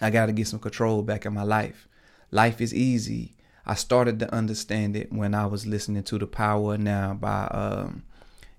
I 0.00 0.10
got 0.10 0.26
to 0.26 0.32
get 0.32 0.48
some 0.48 0.58
control 0.58 1.02
back 1.02 1.26
in 1.26 1.32
my 1.32 1.44
life. 1.44 1.86
Life 2.32 2.60
is 2.60 2.74
easy. 2.74 3.36
I 3.66 3.74
started 3.74 4.18
to 4.20 4.32
understand 4.34 4.96
it 4.96 5.12
when 5.12 5.34
I 5.34 5.46
was 5.46 5.66
listening 5.66 6.02
to 6.04 6.18
The 6.18 6.26
Power 6.26 6.76
Now 6.76 7.14
by 7.14 7.46
um, 7.46 8.04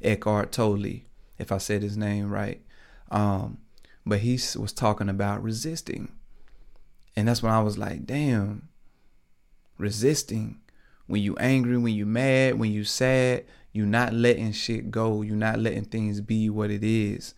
Eckhart 0.01 0.51
Tolle, 0.51 1.01
if 1.37 1.51
I 1.51 1.57
said 1.57 1.83
his 1.83 1.95
name 1.95 2.29
right. 2.29 2.61
Um, 3.11 3.59
but 4.05 4.19
he 4.19 4.33
was 4.33 4.73
talking 4.73 5.09
about 5.09 5.43
resisting. 5.43 6.11
And 7.15 7.27
that's 7.27 7.41
when 7.41 7.51
I 7.51 7.61
was 7.61 7.77
like, 7.77 8.05
damn, 8.05 8.69
resisting. 9.77 10.59
When 11.07 11.21
you 11.21 11.35
angry, 11.37 11.77
when 11.77 11.93
you 11.93 12.05
mad, 12.05 12.57
when 12.57 12.71
you 12.71 12.83
sad, 12.83 13.45
you 13.71 13.85
not 13.85 14.13
letting 14.13 14.51
shit 14.53 14.89
go. 14.89 15.21
You 15.21 15.35
not 15.35 15.59
letting 15.59 15.85
things 15.85 16.21
be 16.21 16.49
what 16.49 16.71
it 16.71 16.83
is. 16.83 17.33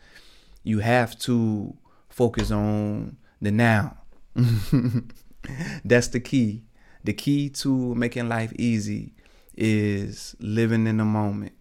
You 0.64 0.80
have 0.80 1.18
to 1.20 1.76
focus 2.10 2.52
on 2.52 3.18
the 3.42 3.52
now. 3.52 3.98
That's 5.86 6.08
the 6.08 6.20
key. 6.20 6.64
The 7.08 7.14
key 7.14 7.48
to 7.52 7.96
making 7.96 8.28
life 8.28 8.52
easy 8.60 9.14
is 9.56 10.36
living 10.42 10.88
in 10.88 10.98
the 10.98 11.06
moment. 11.06 11.54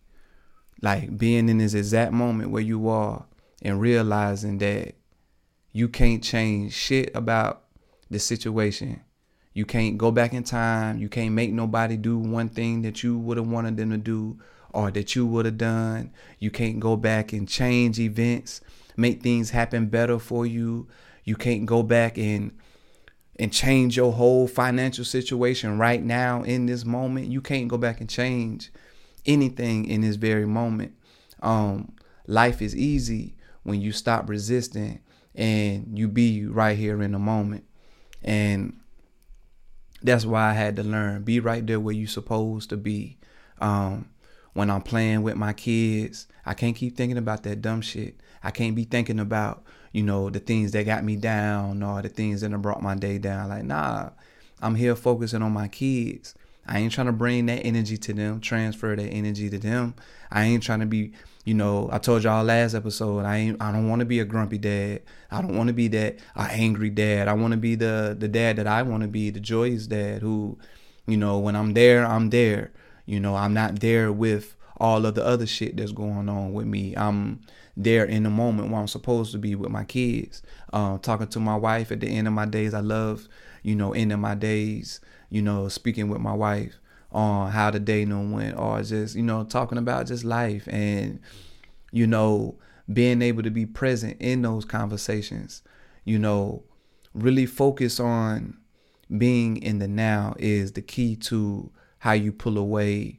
Like 0.83 1.17
being 1.17 1.49
in 1.49 1.59
this 1.59 1.73
exact 1.73 2.11
moment 2.11 2.50
where 2.50 2.65
you 2.65 2.88
are 2.88 3.25
and 3.62 3.81
realizing 3.81 4.59
that 4.59 4.97
you 5.71 5.88
can't 5.88 6.21
change 6.21 6.73
shit 6.73 7.15
about 7.15 7.62
the 8.11 8.19
situation. 8.19 9.03
You 9.53 9.65
can't 9.65 9.97
go 9.97 10.11
back 10.11 10.35
in 10.35 10.43
time. 10.43 10.99
You 10.99 11.09
can't 11.09 11.33
make 11.33 11.53
nobody 11.53 11.97
do 11.97 12.19
one 12.19 12.49
thing 12.49 12.83
that 12.83 13.05
you 13.05 13.17
would 13.17 13.37
have 13.37 13.47
wanted 13.47 13.76
them 13.76 13.91
to 13.91 13.99
do 13.99 14.41
or 14.71 14.91
that 14.91 15.15
you 15.15 15.26
would 15.26 15.45
have 15.45 15.59
done. 15.59 16.11
You 16.41 16.50
can't 16.50 16.81
go 16.81 16.97
back 16.97 17.33
and 17.33 17.49
change 17.49 18.00
events, 18.00 18.62
make 18.97 19.23
things 19.23 19.50
happen 19.50 19.87
better 19.87 20.19
for 20.19 20.45
you. 20.45 20.88
You 21.23 21.37
can't 21.37 21.67
go 21.67 21.85
back 21.85 22.19
and 22.19 22.50
and 23.38 23.52
change 23.52 23.97
your 23.97 24.12
whole 24.12 24.49
financial 24.49 25.05
situation 25.05 25.78
right 25.78 26.02
now 26.02 26.43
in 26.43 26.66
this 26.66 26.85
moment. 26.85 27.26
You 27.26 27.40
can't 27.40 27.69
go 27.69 27.76
back 27.76 28.00
and 28.00 28.09
change 28.09 28.71
anything 29.26 29.87
in 29.87 30.00
this 30.00 30.16
very 30.16 30.47
moment. 30.47 30.95
Um, 31.43 31.93
life 32.26 32.62
is 32.62 32.75
easy 32.75 33.37
when 33.62 33.81
you 33.81 33.93
stop 33.93 34.28
resisting 34.28 35.00
and 35.35 35.99
you 35.99 36.09
be 36.09 36.47
right 36.47 36.76
here 36.76 37.02
in 37.02 37.12
the 37.12 37.19
moment. 37.19 37.64
And 38.23 38.81
that's 40.02 40.25
why 40.25 40.50
I 40.50 40.52
had 40.52 40.76
to 40.76 40.83
learn 40.83 41.23
be 41.23 41.40
right 41.40 41.66
there 41.66 41.81
where 41.81 41.95
you're 41.95 42.09
supposed 42.09 42.71
to 42.71 42.76
be. 42.76 43.19
Um, 43.61 44.11
when 44.55 44.71
I'm 44.71 44.83
playing 44.83 45.23
with 45.23 45.37
my 45.37 45.52
kids, 45.52 46.26
I 46.47 46.55
can't 46.55 46.75
keep 46.75 46.97
thinking 46.97 47.19
about 47.19 47.43
that 47.43 47.61
dumb 47.61 47.83
shit. 47.83 48.19
I 48.43 48.50
can't 48.50 48.75
be 48.75 48.85
thinking 48.85 49.21
about 49.21 49.64
you 49.97 50.03
know, 50.03 50.29
the 50.29 50.41
things 50.41 50.73
that 50.73 50.85
got 50.85 51.05
me 51.05 51.17
down 51.17 51.83
or 51.83 52.03
the 52.03 52.11
things 52.11 52.43
that 52.43 52.50
brought 52.61 52.83
my 52.83 52.95
day 52.95 53.17
down. 53.17 53.49
Like, 53.49 53.65
nah, 53.65 54.11
I'm 54.61 54.75
here 54.75 54.95
focusing 54.95 55.41
on 55.41 55.53
my 55.53 55.69
kids. 55.69 56.35
I 56.67 56.81
ain't 56.81 56.93
trying 56.93 57.07
to 57.07 57.15
bring 57.15 57.47
that 57.47 57.65
energy 57.65 57.97
to 57.97 58.12
them, 58.12 58.41
transfer 58.41 58.95
that 58.95 59.09
energy 59.09 59.49
to 59.49 59.59
them. 59.59 59.95
I 60.31 60.45
ain't 60.45 60.62
trying 60.62 60.81
to 60.81 60.87
be, 60.87 61.12
you 61.47 61.55
know, 61.55 61.88
I 61.91 61.97
told 61.97 62.25
y'all 62.25 62.45
last 62.45 62.75
episode, 62.75 63.25
I 63.25 63.38
ain't 63.38 63.62
I 63.62 63.73
don't 63.73 63.88
want 63.88 64.00
to 64.00 64.05
be 64.05 64.21
a 64.21 64.26
grumpy 64.26 64.59
dad. 64.59 65.00
I 65.31 65.41
don't 65.41 65.57
want 65.57 65.69
to 65.69 65.73
be 65.73 65.88
that 65.88 66.19
a 66.35 66.43
angry 66.43 66.91
dad. 66.91 67.26
I 67.26 67.33
want 67.33 67.53
to 67.53 67.57
be 67.57 67.75
the 67.75 68.15
the 68.19 68.29
dad 68.29 68.57
that 68.57 68.67
I 68.67 68.83
want 68.83 69.03
to 69.03 69.09
be, 69.09 69.31
the 69.31 69.41
joyous 69.41 69.87
dad 69.87 70.21
who, 70.21 70.59
you 71.07 71.17
know, 71.17 71.38
when 71.38 71.57
I'm 71.57 71.73
there, 71.73 72.05
I'm 72.05 72.29
there. 72.29 72.71
You 73.07 73.19
know, 73.19 73.35
I'm 73.35 73.55
not 73.55 73.81
there 73.81 74.12
with 74.12 74.55
all 74.78 75.06
of 75.06 75.14
the 75.14 75.25
other 75.25 75.47
shit 75.47 75.76
that's 75.76 75.92
going 75.92 76.28
on 76.28 76.52
with 76.52 76.66
me. 76.66 76.95
I'm 76.97 77.40
there 77.76 78.04
in 78.04 78.23
the 78.23 78.30
moment 78.30 78.71
where 78.71 78.80
I'm 78.80 78.88
supposed 78.88 79.33
to 79.33 79.38
be 79.38 79.54
with 79.54 79.71
my 79.71 79.85
kids. 79.85 80.42
Um, 80.73 80.99
talking 80.99 81.28
to 81.28 81.40
my 81.40 81.56
wife 81.56 81.92
at 81.92 82.00
the 82.00 82.09
end 82.09 82.26
of 82.26 82.33
my 82.33 82.47
days. 82.47 82.75
I 82.75 82.80
love, 82.80 83.28
you 83.62 83.75
know, 83.75 83.92
ending 83.92 84.21
my 84.21 84.35
days, 84.35 85.00
you 85.30 85.42
know, 85.42 85.68
speaking 85.68 86.09
with 86.09 86.21
my 86.21 86.33
wife 86.33 86.78
on 87.12 87.50
how 87.50 87.71
the 87.71 87.80
day 87.80 88.04
no 88.04 88.21
went 88.21 88.59
or 88.59 88.83
just, 88.83 89.14
you 89.14 89.23
know, 89.23 89.45
talking 89.45 89.78
about 89.78 90.06
just 90.06 90.25
life 90.25 90.66
and, 90.68 91.21
you 91.92 92.06
know, 92.06 92.59
being 92.92 93.23
able 93.23 93.42
to 93.42 93.50
be 93.50 93.66
present 93.66 94.16
in 94.21 94.42
those 94.42 94.64
conversations, 94.64 95.62
you 96.04 96.18
know, 96.18 96.62
really 97.14 97.47
focus 97.47 97.99
on 97.99 98.56
being 99.16 99.56
in 99.56 99.78
the 99.78 99.88
now 99.88 100.35
is 100.38 100.73
the 100.73 100.83
key 100.83 101.16
to 101.16 101.71
how 101.99 102.12
you 102.12 102.33
pull 102.33 102.59
away, 102.59 103.18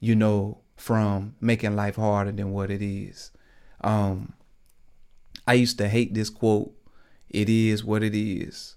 you 0.00 0.14
know, 0.14 0.60
from 0.76 1.34
making 1.40 1.74
life 1.74 1.96
harder 1.96 2.32
than 2.32 2.52
what 2.52 2.70
it 2.70 2.82
is. 2.82 3.30
Um, 3.82 4.34
I 5.46 5.54
used 5.54 5.78
to 5.78 5.88
hate 5.88 6.14
this 6.14 6.30
quote, 6.30 6.72
it 7.30 7.48
is 7.48 7.84
what 7.84 8.02
it 8.02 8.14
is. 8.14 8.76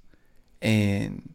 And 0.61 1.33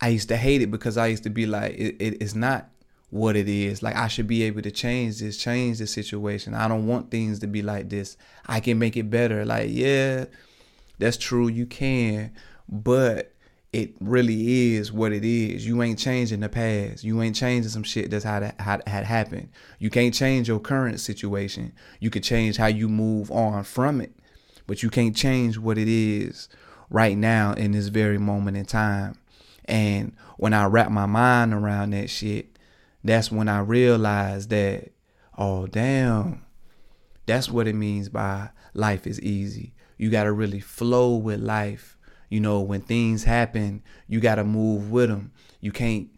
I 0.00 0.08
used 0.08 0.28
to 0.28 0.36
hate 0.36 0.62
it 0.62 0.70
because 0.70 0.96
I 0.96 1.08
used 1.08 1.22
to 1.24 1.30
be 1.30 1.46
like, 1.46 1.74
it, 1.74 1.96
it, 2.00 2.22
it's 2.22 2.34
not 2.34 2.68
what 3.10 3.36
it 3.36 3.48
is. 3.48 3.82
Like 3.82 3.94
I 3.94 4.08
should 4.08 4.26
be 4.26 4.42
able 4.42 4.62
to 4.62 4.70
change 4.70 5.20
this, 5.20 5.36
change 5.36 5.78
the 5.78 5.86
situation. 5.86 6.54
I 6.54 6.66
don't 6.66 6.86
want 6.86 7.10
things 7.10 7.38
to 7.40 7.46
be 7.46 7.62
like 7.62 7.88
this. 7.88 8.16
I 8.46 8.60
can 8.60 8.78
make 8.78 8.96
it 8.96 9.10
better. 9.10 9.44
Like, 9.44 9.68
yeah, 9.70 10.26
that's 10.98 11.16
true, 11.16 11.48
you 11.48 11.66
can, 11.66 12.32
but 12.68 13.31
it 13.72 13.94
really 14.00 14.74
is 14.74 14.92
what 14.92 15.12
it 15.12 15.24
is. 15.24 15.66
You 15.66 15.82
ain't 15.82 15.98
changing 15.98 16.40
the 16.40 16.48
past. 16.48 17.04
You 17.04 17.22
ain't 17.22 17.34
changing 17.34 17.70
some 17.70 17.82
shit 17.82 18.10
that's 18.10 18.24
had 18.24 18.54
had 18.60 18.86
had 18.86 19.04
happened. 19.04 19.48
You 19.78 19.88
can't 19.88 20.12
change 20.12 20.48
your 20.48 20.60
current 20.60 21.00
situation. 21.00 21.72
You 21.98 22.10
could 22.10 22.22
change 22.22 22.58
how 22.58 22.66
you 22.66 22.88
move 22.88 23.30
on 23.30 23.64
from 23.64 24.00
it, 24.00 24.12
but 24.66 24.82
you 24.82 24.90
can't 24.90 25.16
change 25.16 25.56
what 25.56 25.78
it 25.78 25.88
is 25.88 26.48
right 26.90 27.16
now 27.16 27.54
in 27.54 27.72
this 27.72 27.88
very 27.88 28.18
moment 28.18 28.58
in 28.58 28.66
time. 28.66 29.16
And 29.64 30.14
when 30.36 30.52
I 30.52 30.66
wrap 30.66 30.90
my 30.90 31.06
mind 31.06 31.54
around 31.54 31.90
that 31.90 32.10
shit, 32.10 32.58
that's 33.02 33.32
when 33.32 33.48
I 33.48 33.60
realized 33.60 34.50
that, 34.50 34.90
oh, 35.38 35.66
damn, 35.66 36.44
that's 37.26 37.48
what 37.48 37.66
it 37.66 37.74
means 37.74 38.08
by 38.08 38.50
life 38.74 39.06
is 39.06 39.20
easy. 39.20 39.72
You 39.96 40.10
got 40.10 40.24
to 40.24 40.32
really 40.32 40.60
flow 40.60 41.16
with 41.16 41.40
life. 41.40 41.96
You 42.32 42.40
know, 42.40 42.62
when 42.62 42.80
things 42.80 43.24
happen, 43.24 43.82
you 44.08 44.18
got 44.18 44.36
to 44.36 44.44
move 44.44 44.90
with 44.90 45.10
them. 45.10 45.32
You 45.60 45.70
can't, 45.70 46.08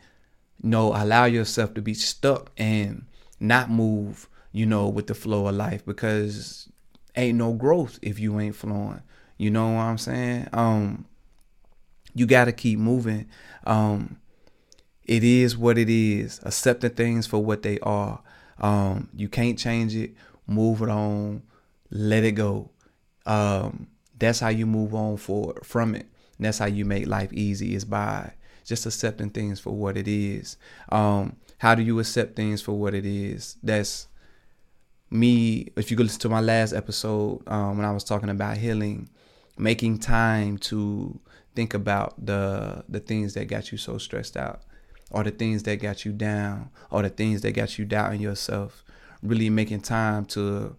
you 0.62 0.70
know, 0.70 0.94
allow 0.94 1.24
yourself 1.24 1.74
to 1.74 1.82
be 1.82 1.92
stuck 1.92 2.52
and 2.56 3.06
not 3.40 3.68
move, 3.68 4.28
you 4.52 4.64
know, 4.64 4.88
with 4.88 5.08
the 5.08 5.14
flow 5.14 5.48
of 5.48 5.56
life 5.56 5.84
because 5.84 6.68
ain't 7.16 7.36
no 7.36 7.52
growth 7.52 7.98
if 8.00 8.20
you 8.20 8.38
ain't 8.38 8.54
flowing. 8.54 9.02
You 9.38 9.50
know 9.50 9.72
what 9.72 9.80
I'm 9.80 9.98
saying? 9.98 10.50
Um, 10.52 11.06
you 12.14 12.26
got 12.26 12.44
to 12.44 12.52
keep 12.52 12.78
moving. 12.78 13.26
Um, 13.66 14.20
it 15.02 15.24
is 15.24 15.56
what 15.56 15.78
it 15.78 15.90
is. 15.90 16.38
Accepting 16.44 16.90
things 16.90 17.26
for 17.26 17.42
what 17.42 17.64
they 17.64 17.80
are. 17.80 18.22
Um, 18.60 19.08
you 19.16 19.28
can't 19.28 19.58
change 19.58 19.96
it. 19.96 20.14
Move 20.46 20.80
it 20.80 20.90
on. 20.90 21.42
Let 21.90 22.22
it 22.22 22.36
go. 22.36 22.70
Um, 23.26 23.88
that's 24.18 24.40
how 24.40 24.48
you 24.48 24.66
move 24.66 24.94
on 24.94 25.16
for 25.16 25.54
from 25.62 25.94
it. 25.94 26.06
And 26.38 26.46
that's 26.46 26.58
how 26.58 26.66
you 26.66 26.84
make 26.84 27.06
life 27.06 27.32
easy 27.32 27.74
is 27.74 27.84
by 27.84 28.32
just 28.64 28.86
accepting 28.86 29.30
things 29.30 29.60
for 29.60 29.70
what 29.70 29.96
it 29.96 30.08
is. 30.08 30.56
Um, 30.90 31.36
how 31.58 31.74
do 31.74 31.82
you 31.82 31.98
accept 32.00 32.36
things 32.36 32.60
for 32.60 32.72
what 32.72 32.94
it 32.94 33.06
is? 33.06 33.56
That's 33.62 34.08
me. 35.10 35.68
If 35.76 35.90
you 35.90 35.96
go 35.96 36.02
listen 36.02 36.20
to 36.20 36.28
my 36.28 36.40
last 36.40 36.72
episode 36.72 37.42
um, 37.46 37.76
when 37.76 37.86
I 37.86 37.92
was 37.92 38.04
talking 38.04 38.28
about 38.28 38.56
healing, 38.56 39.08
making 39.56 39.98
time 39.98 40.58
to 40.58 41.20
think 41.54 41.74
about 41.74 42.14
the 42.24 42.84
the 42.88 43.00
things 43.00 43.34
that 43.34 43.46
got 43.46 43.70
you 43.70 43.78
so 43.78 43.98
stressed 43.98 44.36
out 44.36 44.62
or 45.10 45.22
the 45.22 45.30
things 45.30 45.62
that 45.62 45.76
got 45.76 46.04
you 46.04 46.12
down 46.12 46.70
or 46.90 47.02
the 47.02 47.08
things 47.08 47.42
that 47.42 47.52
got 47.52 47.78
you 47.78 47.84
doubting 47.84 48.20
yourself 48.20 48.84
really 49.22 49.48
making 49.48 49.80
time 49.80 50.24
to 50.26 50.76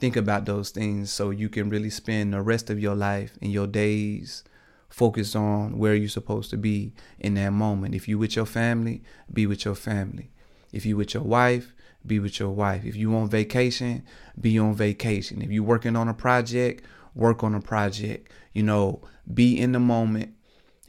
think 0.00 0.16
about 0.16 0.46
those 0.46 0.70
things 0.70 1.12
so 1.12 1.30
you 1.30 1.48
can 1.48 1.68
really 1.68 1.90
spend 1.90 2.32
the 2.32 2.40
rest 2.40 2.70
of 2.70 2.80
your 2.80 2.94
life 2.94 3.36
and 3.42 3.52
your 3.52 3.66
days 3.66 4.42
focused 4.88 5.36
on 5.36 5.78
where 5.78 5.94
you're 5.94 6.08
supposed 6.08 6.50
to 6.50 6.56
be 6.56 6.92
in 7.18 7.34
that 7.34 7.50
moment. 7.50 7.94
If 7.94 8.08
you 8.08 8.18
with 8.18 8.34
your 8.34 8.46
family 8.46 9.02
be 9.32 9.46
with 9.46 9.64
your 9.64 9.74
family. 9.74 10.30
If 10.72 10.86
you 10.86 10.96
with 10.96 11.14
your 11.14 11.22
wife 11.22 11.74
be 12.04 12.18
with 12.18 12.40
your 12.40 12.50
wife. 12.50 12.84
If 12.84 12.96
you 12.96 13.14
on 13.14 13.28
vacation 13.28 14.04
be 14.40 14.58
on 14.58 14.74
vacation. 14.74 15.42
If 15.42 15.50
you 15.50 15.62
working 15.62 15.96
on 15.96 16.08
a 16.08 16.14
project 16.14 16.84
work 17.14 17.44
on 17.44 17.54
a 17.54 17.60
project. 17.60 18.32
You 18.52 18.62
know 18.62 19.02
be 19.32 19.60
in 19.60 19.72
the 19.72 19.80
moment 19.80 20.34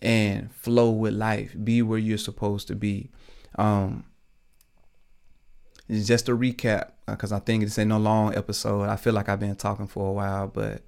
and 0.01 0.51
flow 0.53 0.89
with 0.89 1.13
life. 1.13 1.55
Be 1.63 1.81
where 1.81 1.99
you're 1.99 2.17
supposed 2.17 2.67
to 2.69 2.75
be. 2.75 3.11
Um, 3.57 4.05
just 5.91 6.29
a 6.29 6.31
recap, 6.35 6.91
because 7.05 7.31
uh, 7.31 7.37
I 7.37 7.39
think 7.39 7.63
this 7.63 7.77
ain't 7.77 7.89
no 7.89 7.97
long 7.97 8.35
episode. 8.35 8.83
I 8.83 8.95
feel 8.95 9.13
like 9.13 9.29
I've 9.29 9.39
been 9.39 9.55
talking 9.55 9.87
for 9.87 10.09
a 10.09 10.13
while, 10.13 10.47
but 10.47 10.83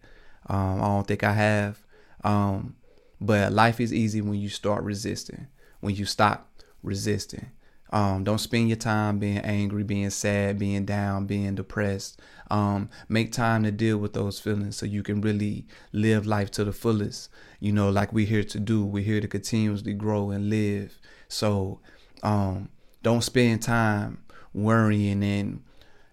um, 0.47 0.81
I 0.81 0.85
don't 0.85 1.07
think 1.07 1.23
I 1.23 1.33
have. 1.33 1.83
Um, 2.23 2.75
but 3.19 3.51
life 3.51 3.79
is 3.79 3.93
easy 3.93 4.21
when 4.21 4.35
you 4.35 4.49
start 4.49 4.83
resisting, 4.83 5.47
when 5.81 5.95
you 5.95 6.05
stop 6.05 6.49
resisting. 6.81 7.51
Um, 7.91 8.23
don't 8.23 8.39
spend 8.39 8.69
your 8.69 8.77
time 8.77 9.19
being 9.19 9.37
angry, 9.37 9.83
being 9.83 10.09
sad, 10.09 10.57
being 10.57 10.83
down, 10.83 11.27
being 11.27 11.53
depressed. 11.53 12.19
Um, 12.49 12.89
make 13.07 13.31
time 13.31 13.63
to 13.63 13.71
deal 13.71 13.99
with 13.99 14.13
those 14.13 14.39
feelings 14.39 14.77
so 14.77 14.87
you 14.87 15.03
can 15.03 15.21
really 15.21 15.67
live 15.91 16.25
life 16.25 16.49
to 16.51 16.63
the 16.63 16.73
fullest. 16.73 17.29
You 17.59 17.71
know, 17.71 17.89
like 17.89 18.11
we're 18.11 18.25
here 18.25 18.43
to 18.45 18.59
do. 18.59 18.83
We're 18.83 19.03
here 19.03 19.21
to 19.21 19.27
continuously 19.27 19.93
grow 19.93 20.31
and 20.31 20.49
live. 20.49 20.99
So 21.27 21.81
um, 22.23 22.69
don't 23.03 23.23
spend 23.23 23.61
time 23.61 24.22
worrying 24.53 25.23
and, 25.23 25.63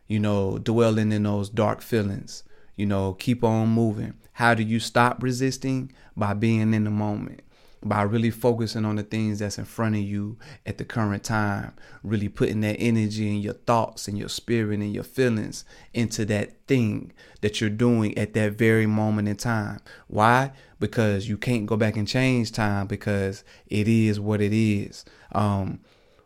you 0.06 0.18
know, 0.18 0.58
dwelling 0.58 1.12
in 1.12 1.24
those 1.24 1.48
dark 1.48 1.82
feelings. 1.82 2.42
You 2.76 2.86
know, 2.86 3.14
keep 3.14 3.44
on 3.44 3.68
moving. 3.68 4.14
How 4.32 4.54
do 4.54 4.62
you 4.62 4.80
stop 4.80 5.22
resisting? 5.22 5.92
By 6.16 6.34
being 6.34 6.74
in 6.74 6.84
the 6.84 6.90
moment 6.90 7.42
by 7.82 8.02
really 8.02 8.30
focusing 8.30 8.84
on 8.84 8.96
the 8.96 9.02
things 9.02 9.38
that's 9.38 9.58
in 9.58 9.64
front 9.64 9.94
of 9.94 10.02
you 10.02 10.36
at 10.66 10.76
the 10.76 10.84
current 10.84 11.24
time, 11.24 11.72
really 12.02 12.28
putting 12.28 12.60
that 12.60 12.76
energy 12.78 13.28
and 13.28 13.42
your 13.42 13.54
thoughts 13.54 14.06
and 14.06 14.18
your 14.18 14.28
spirit 14.28 14.80
and 14.80 14.92
your 14.92 15.04
feelings 15.04 15.64
into 15.94 16.24
that 16.26 16.66
thing 16.66 17.12
that 17.40 17.60
you're 17.60 17.70
doing 17.70 18.16
at 18.18 18.34
that 18.34 18.52
very 18.52 18.86
moment 18.86 19.28
in 19.28 19.36
time. 19.36 19.80
Why? 20.08 20.52
Because 20.78 21.28
you 21.28 21.38
can't 21.38 21.66
go 21.66 21.76
back 21.76 21.96
and 21.96 22.06
change 22.06 22.52
time 22.52 22.86
because 22.86 23.44
it 23.66 23.88
is 23.88 24.20
what 24.20 24.42
it 24.42 24.52
is. 24.52 25.04
Um, 25.32 25.80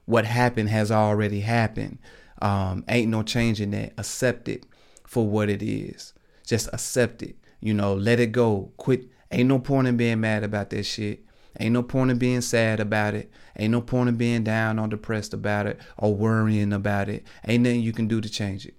what 0.06 0.24
happened 0.24 0.68
has 0.68 0.90
already 0.90 1.40
happened. 1.40 1.98
Um, 2.42 2.84
ain't 2.88 3.10
no 3.10 3.22
changing 3.22 3.70
that. 3.70 3.92
Accept 3.96 4.48
it 4.48 4.66
for 5.06 5.26
what 5.26 5.48
it 5.48 5.62
is. 5.62 6.12
Just 6.46 6.68
accept 6.72 7.22
it. 7.22 7.36
You 7.60 7.74
know, 7.74 7.94
let 7.94 8.20
it 8.20 8.32
go. 8.32 8.72
Quit. 8.76 9.08
Ain't 9.30 9.48
no 9.48 9.58
point 9.58 9.88
in 9.88 9.96
being 9.96 10.20
mad 10.20 10.44
about 10.44 10.70
that 10.70 10.84
shit. 10.84 11.24
Ain't 11.58 11.72
no 11.72 11.82
point 11.82 12.10
in 12.10 12.18
being 12.18 12.40
sad 12.40 12.80
about 12.80 13.14
it. 13.14 13.30
Ain't 13.56 13.70
no 13.70 13.80
point 13.80 14.08
in 14.08 14.16
being 14.16 14.42
down 14.42 14.78
or 14.78 14.88
depressed 14.88 15.32
about 15.32 15.66
it 15.66 15.80
or 15.96 16.14
worrying 16.14 16.72
about 16.72 17.08
it. 17.08 17.24
Ain't 17.46 17.62
nothing 17.62 17.80
you 17.80 17.92
can 17.92 18.08
do 18.08 18.20
to 18.20 18.28
change 18.28 18.66
it. 18.66 18.74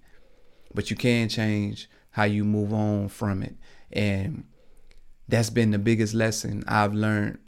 But 0.74 0.90
you 0.90 0.96
can 0.96 1.28
change 1.28 1.88
how 2.10 2.24
you 2.24 2.44
move 2.44 2.72
on 2.72 3.08
from 3.08 3.42
it. 3.42 3.56
And 3.92 4.44
that's 5.26 5.50
been 5.50 5.70
the 5.70 5.78
biggest 5.78 6.14
lesson 6.14 6.64
I've 6.68 6.94
learned 6.94 7.38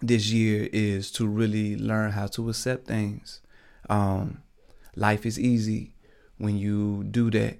this 0.00 0.30
year 0.30 0.68
is 0.72 1.10
to 1.12 1.26
really 1.26 1.76
learn 1.76 2.12
how 2.12 2.26
to 2.28 2.48
accept 2.48 2.86
things. 2.86 3.40
Um, 3.88 4.42
life 4.94 5.24
is 5.26 5.38
easy 5.38 5.92
when 6.38 6.56
you 6.56 7.04
do 7.04 7.30
that. 7.30 7.58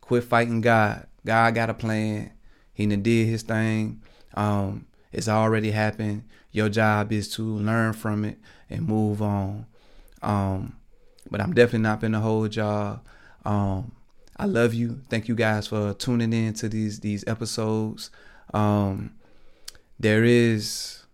Quit 0.00 0.24
fighting 0.24 0.60
God. 0.60 1.06
God 1.24 1.54
got 1.54 1.70
a 1.70 1.74
plan. 1.74 2.32
He 2.72 2.86
done 2.86 3.02
did 3.02 3.26
his 3.26 3.42
thing. 3.42 4.02
Um, 4.34 4.86
it's 5.12 5.28
already 5.28 5.70
happened. 5.70 6.24
Your 6.52 6.68
job 6.68 7.12
is 7.12 7.28
to 7.34 7.42
learn 7.42 7.92
from 7.92 8.24
it 8.24 8.38
and 8.70 8.86
move 8.86 9.22
on. 9.22 9.66
Um, 10.22 10.76
but 11.30 11.40
I'm 11.40 11.54
definitely 11.54 11.80
not 11.80 12.00
gonna 12.00 12.20
hold 12.20 12.54
y'all. 12.54 13.00
Um, 13.44 13.92
I 14.36 14.46
love 14.46 14.74
you. 14.74 15.00
Thank 15.08 15.28
you 15.28 15.34
guys 15.34 15.66
for 15.66 15.94
tuning 15.94 16.32
in 16.32 16.54
to 16.54 16.68
these 16.68 17.00
these 17.00 17.24
episodes. 17.26 18.10
Um, 18.52 19.14
there 19.98 20.24
is 20.24 21.05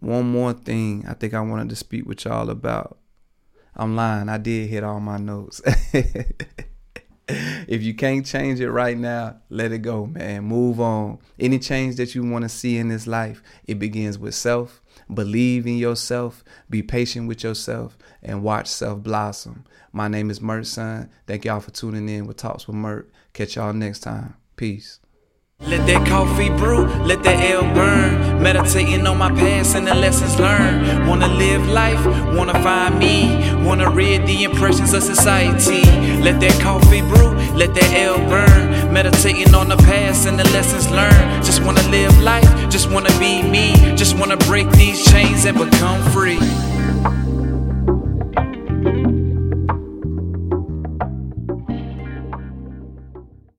one 0.00 0.30
more 0.30 0.52
thing 0.52 1.04
I 1.06 1.14
think 1.14 1.34
I 1.34 1.40
wanted 1.40 1.68
to 1.68 1.76
speak 1.76 2.06
with 2.06 2.24
y'all 2.24 2.50
about. 2.50 2.98
I'm 3.76 3.94
lying. 3.94 4.28
I 4.28 4.38
did 4.38 4.68
hit 4.68 4.82
all 4.82 5.00
my 5.00 5.18
notes. 5.18 5.62
if 7.28 7.82
you 7.82 7.94
can't 7.94 8.26
change 8.26 8.60
it 8.60 8.70
right 8.70 8.98
now, 8.98 9.36
let 9.48 9.72
it 9.72 9.78
go, 9.78 10.06
man. 10.06 10.44
Move 10.44 10.80
on. 10.80 11.18
Any 11.38 11.58
change 11.58 11.96
that 11.96 12.14
you 12.14 12.28
want 12.28 12.42
to 12.42 12.48
see 12.48 12.78
in 12.78 12.88
this 12.88 13.06
life, 13.06 13.42
it 13.64 13.78
begins 13.78 14.18
with 14.18 14.34
self. 14.34 14.82
Believe 15.12 15.66
in 15.66 15.76
yourself. 15.76 16.42
Be 16.68 16.82
patient 16.82 17.28
with 17.28 17.44
yourself 17.44 17.96
and 18.22 18.42
watch 18.42 18.66
self 18.66 19.02
blossom. 19.02 19.64
My 19.92 20.08
name 20.08 20.30
is 20.30 20.40
Myrt 20.40 20.66
Son. 20.66 21.10
Thank 21.26 21.44
y'all 21.44 21.60
for 21.60 21.70
tuning 21.70 22.08
in 22.08 22.26
with 22.26 22.36
Talks 22.36 22.66
with 22.66 22.76
Myrt. 22.76 23.10
Catch 23.32 23.56
y'all 23.56 23.72
next 23.72 24.00
time. 24.00 24.34
Peace. 24.56 25.00
Let 25.66 25.86
that 25.86 26.06
coffee 26.08 26.48
brew, 26.48 26.86
let 27.04 27.22
that 27.22 27.38
L 27.50 27.62
burn. 27.74 28.42
Meditating 28.42 29.06
on 29.06 29.18
my 29.18 29.30
past 29.30 29.76
and 29.76 29.86
the 29.86 29.94
lessons 29.94 30.38
learned. 30.40 31.06
Wanna 31.06 31.28
live 31.28 31.68
life, 31.68 32.02
wanna 32.34 32.54
find 32.62 32.98
me. 32.98 33.54
Wanna 33.62 33.90
read 33.90 34.26
the 34.26 34.44
impressions 34.44 34.94
of 34.94 35.02
society. 35.02 35.82
Let 36.22 36.40
that 36.40 36.58
coffee 36.62 37.02
brew, 37.02 37.34
let 37.54 37.74
that 37.74 37.92
L 37.92 38.16
burn. 38.28 38.92
Meditating 38.92 39.54
on 39.54 39.68
the 39.68 39.76
past 39.76 40.26
and 40.26 40.38
the 40.38 40.48
lessons 40.50 40.90
learned. 40.90 41.44
Just 41.44 41.62
wanna 41.62 41.86
live 41.90 42.18
life, 42.22 42.50
just 42.70 42.90
wanna 42.90 43.12
be 43.18 43.42
me. 43.42 43.74
Just 43.96 44.18
wanna 44.18 44.38
break 44.38 44.70
these 44.70 45.04
chains 45.12 45.44
and 45.44 45.58
become 45.58 46.02
free. 46.10 46.38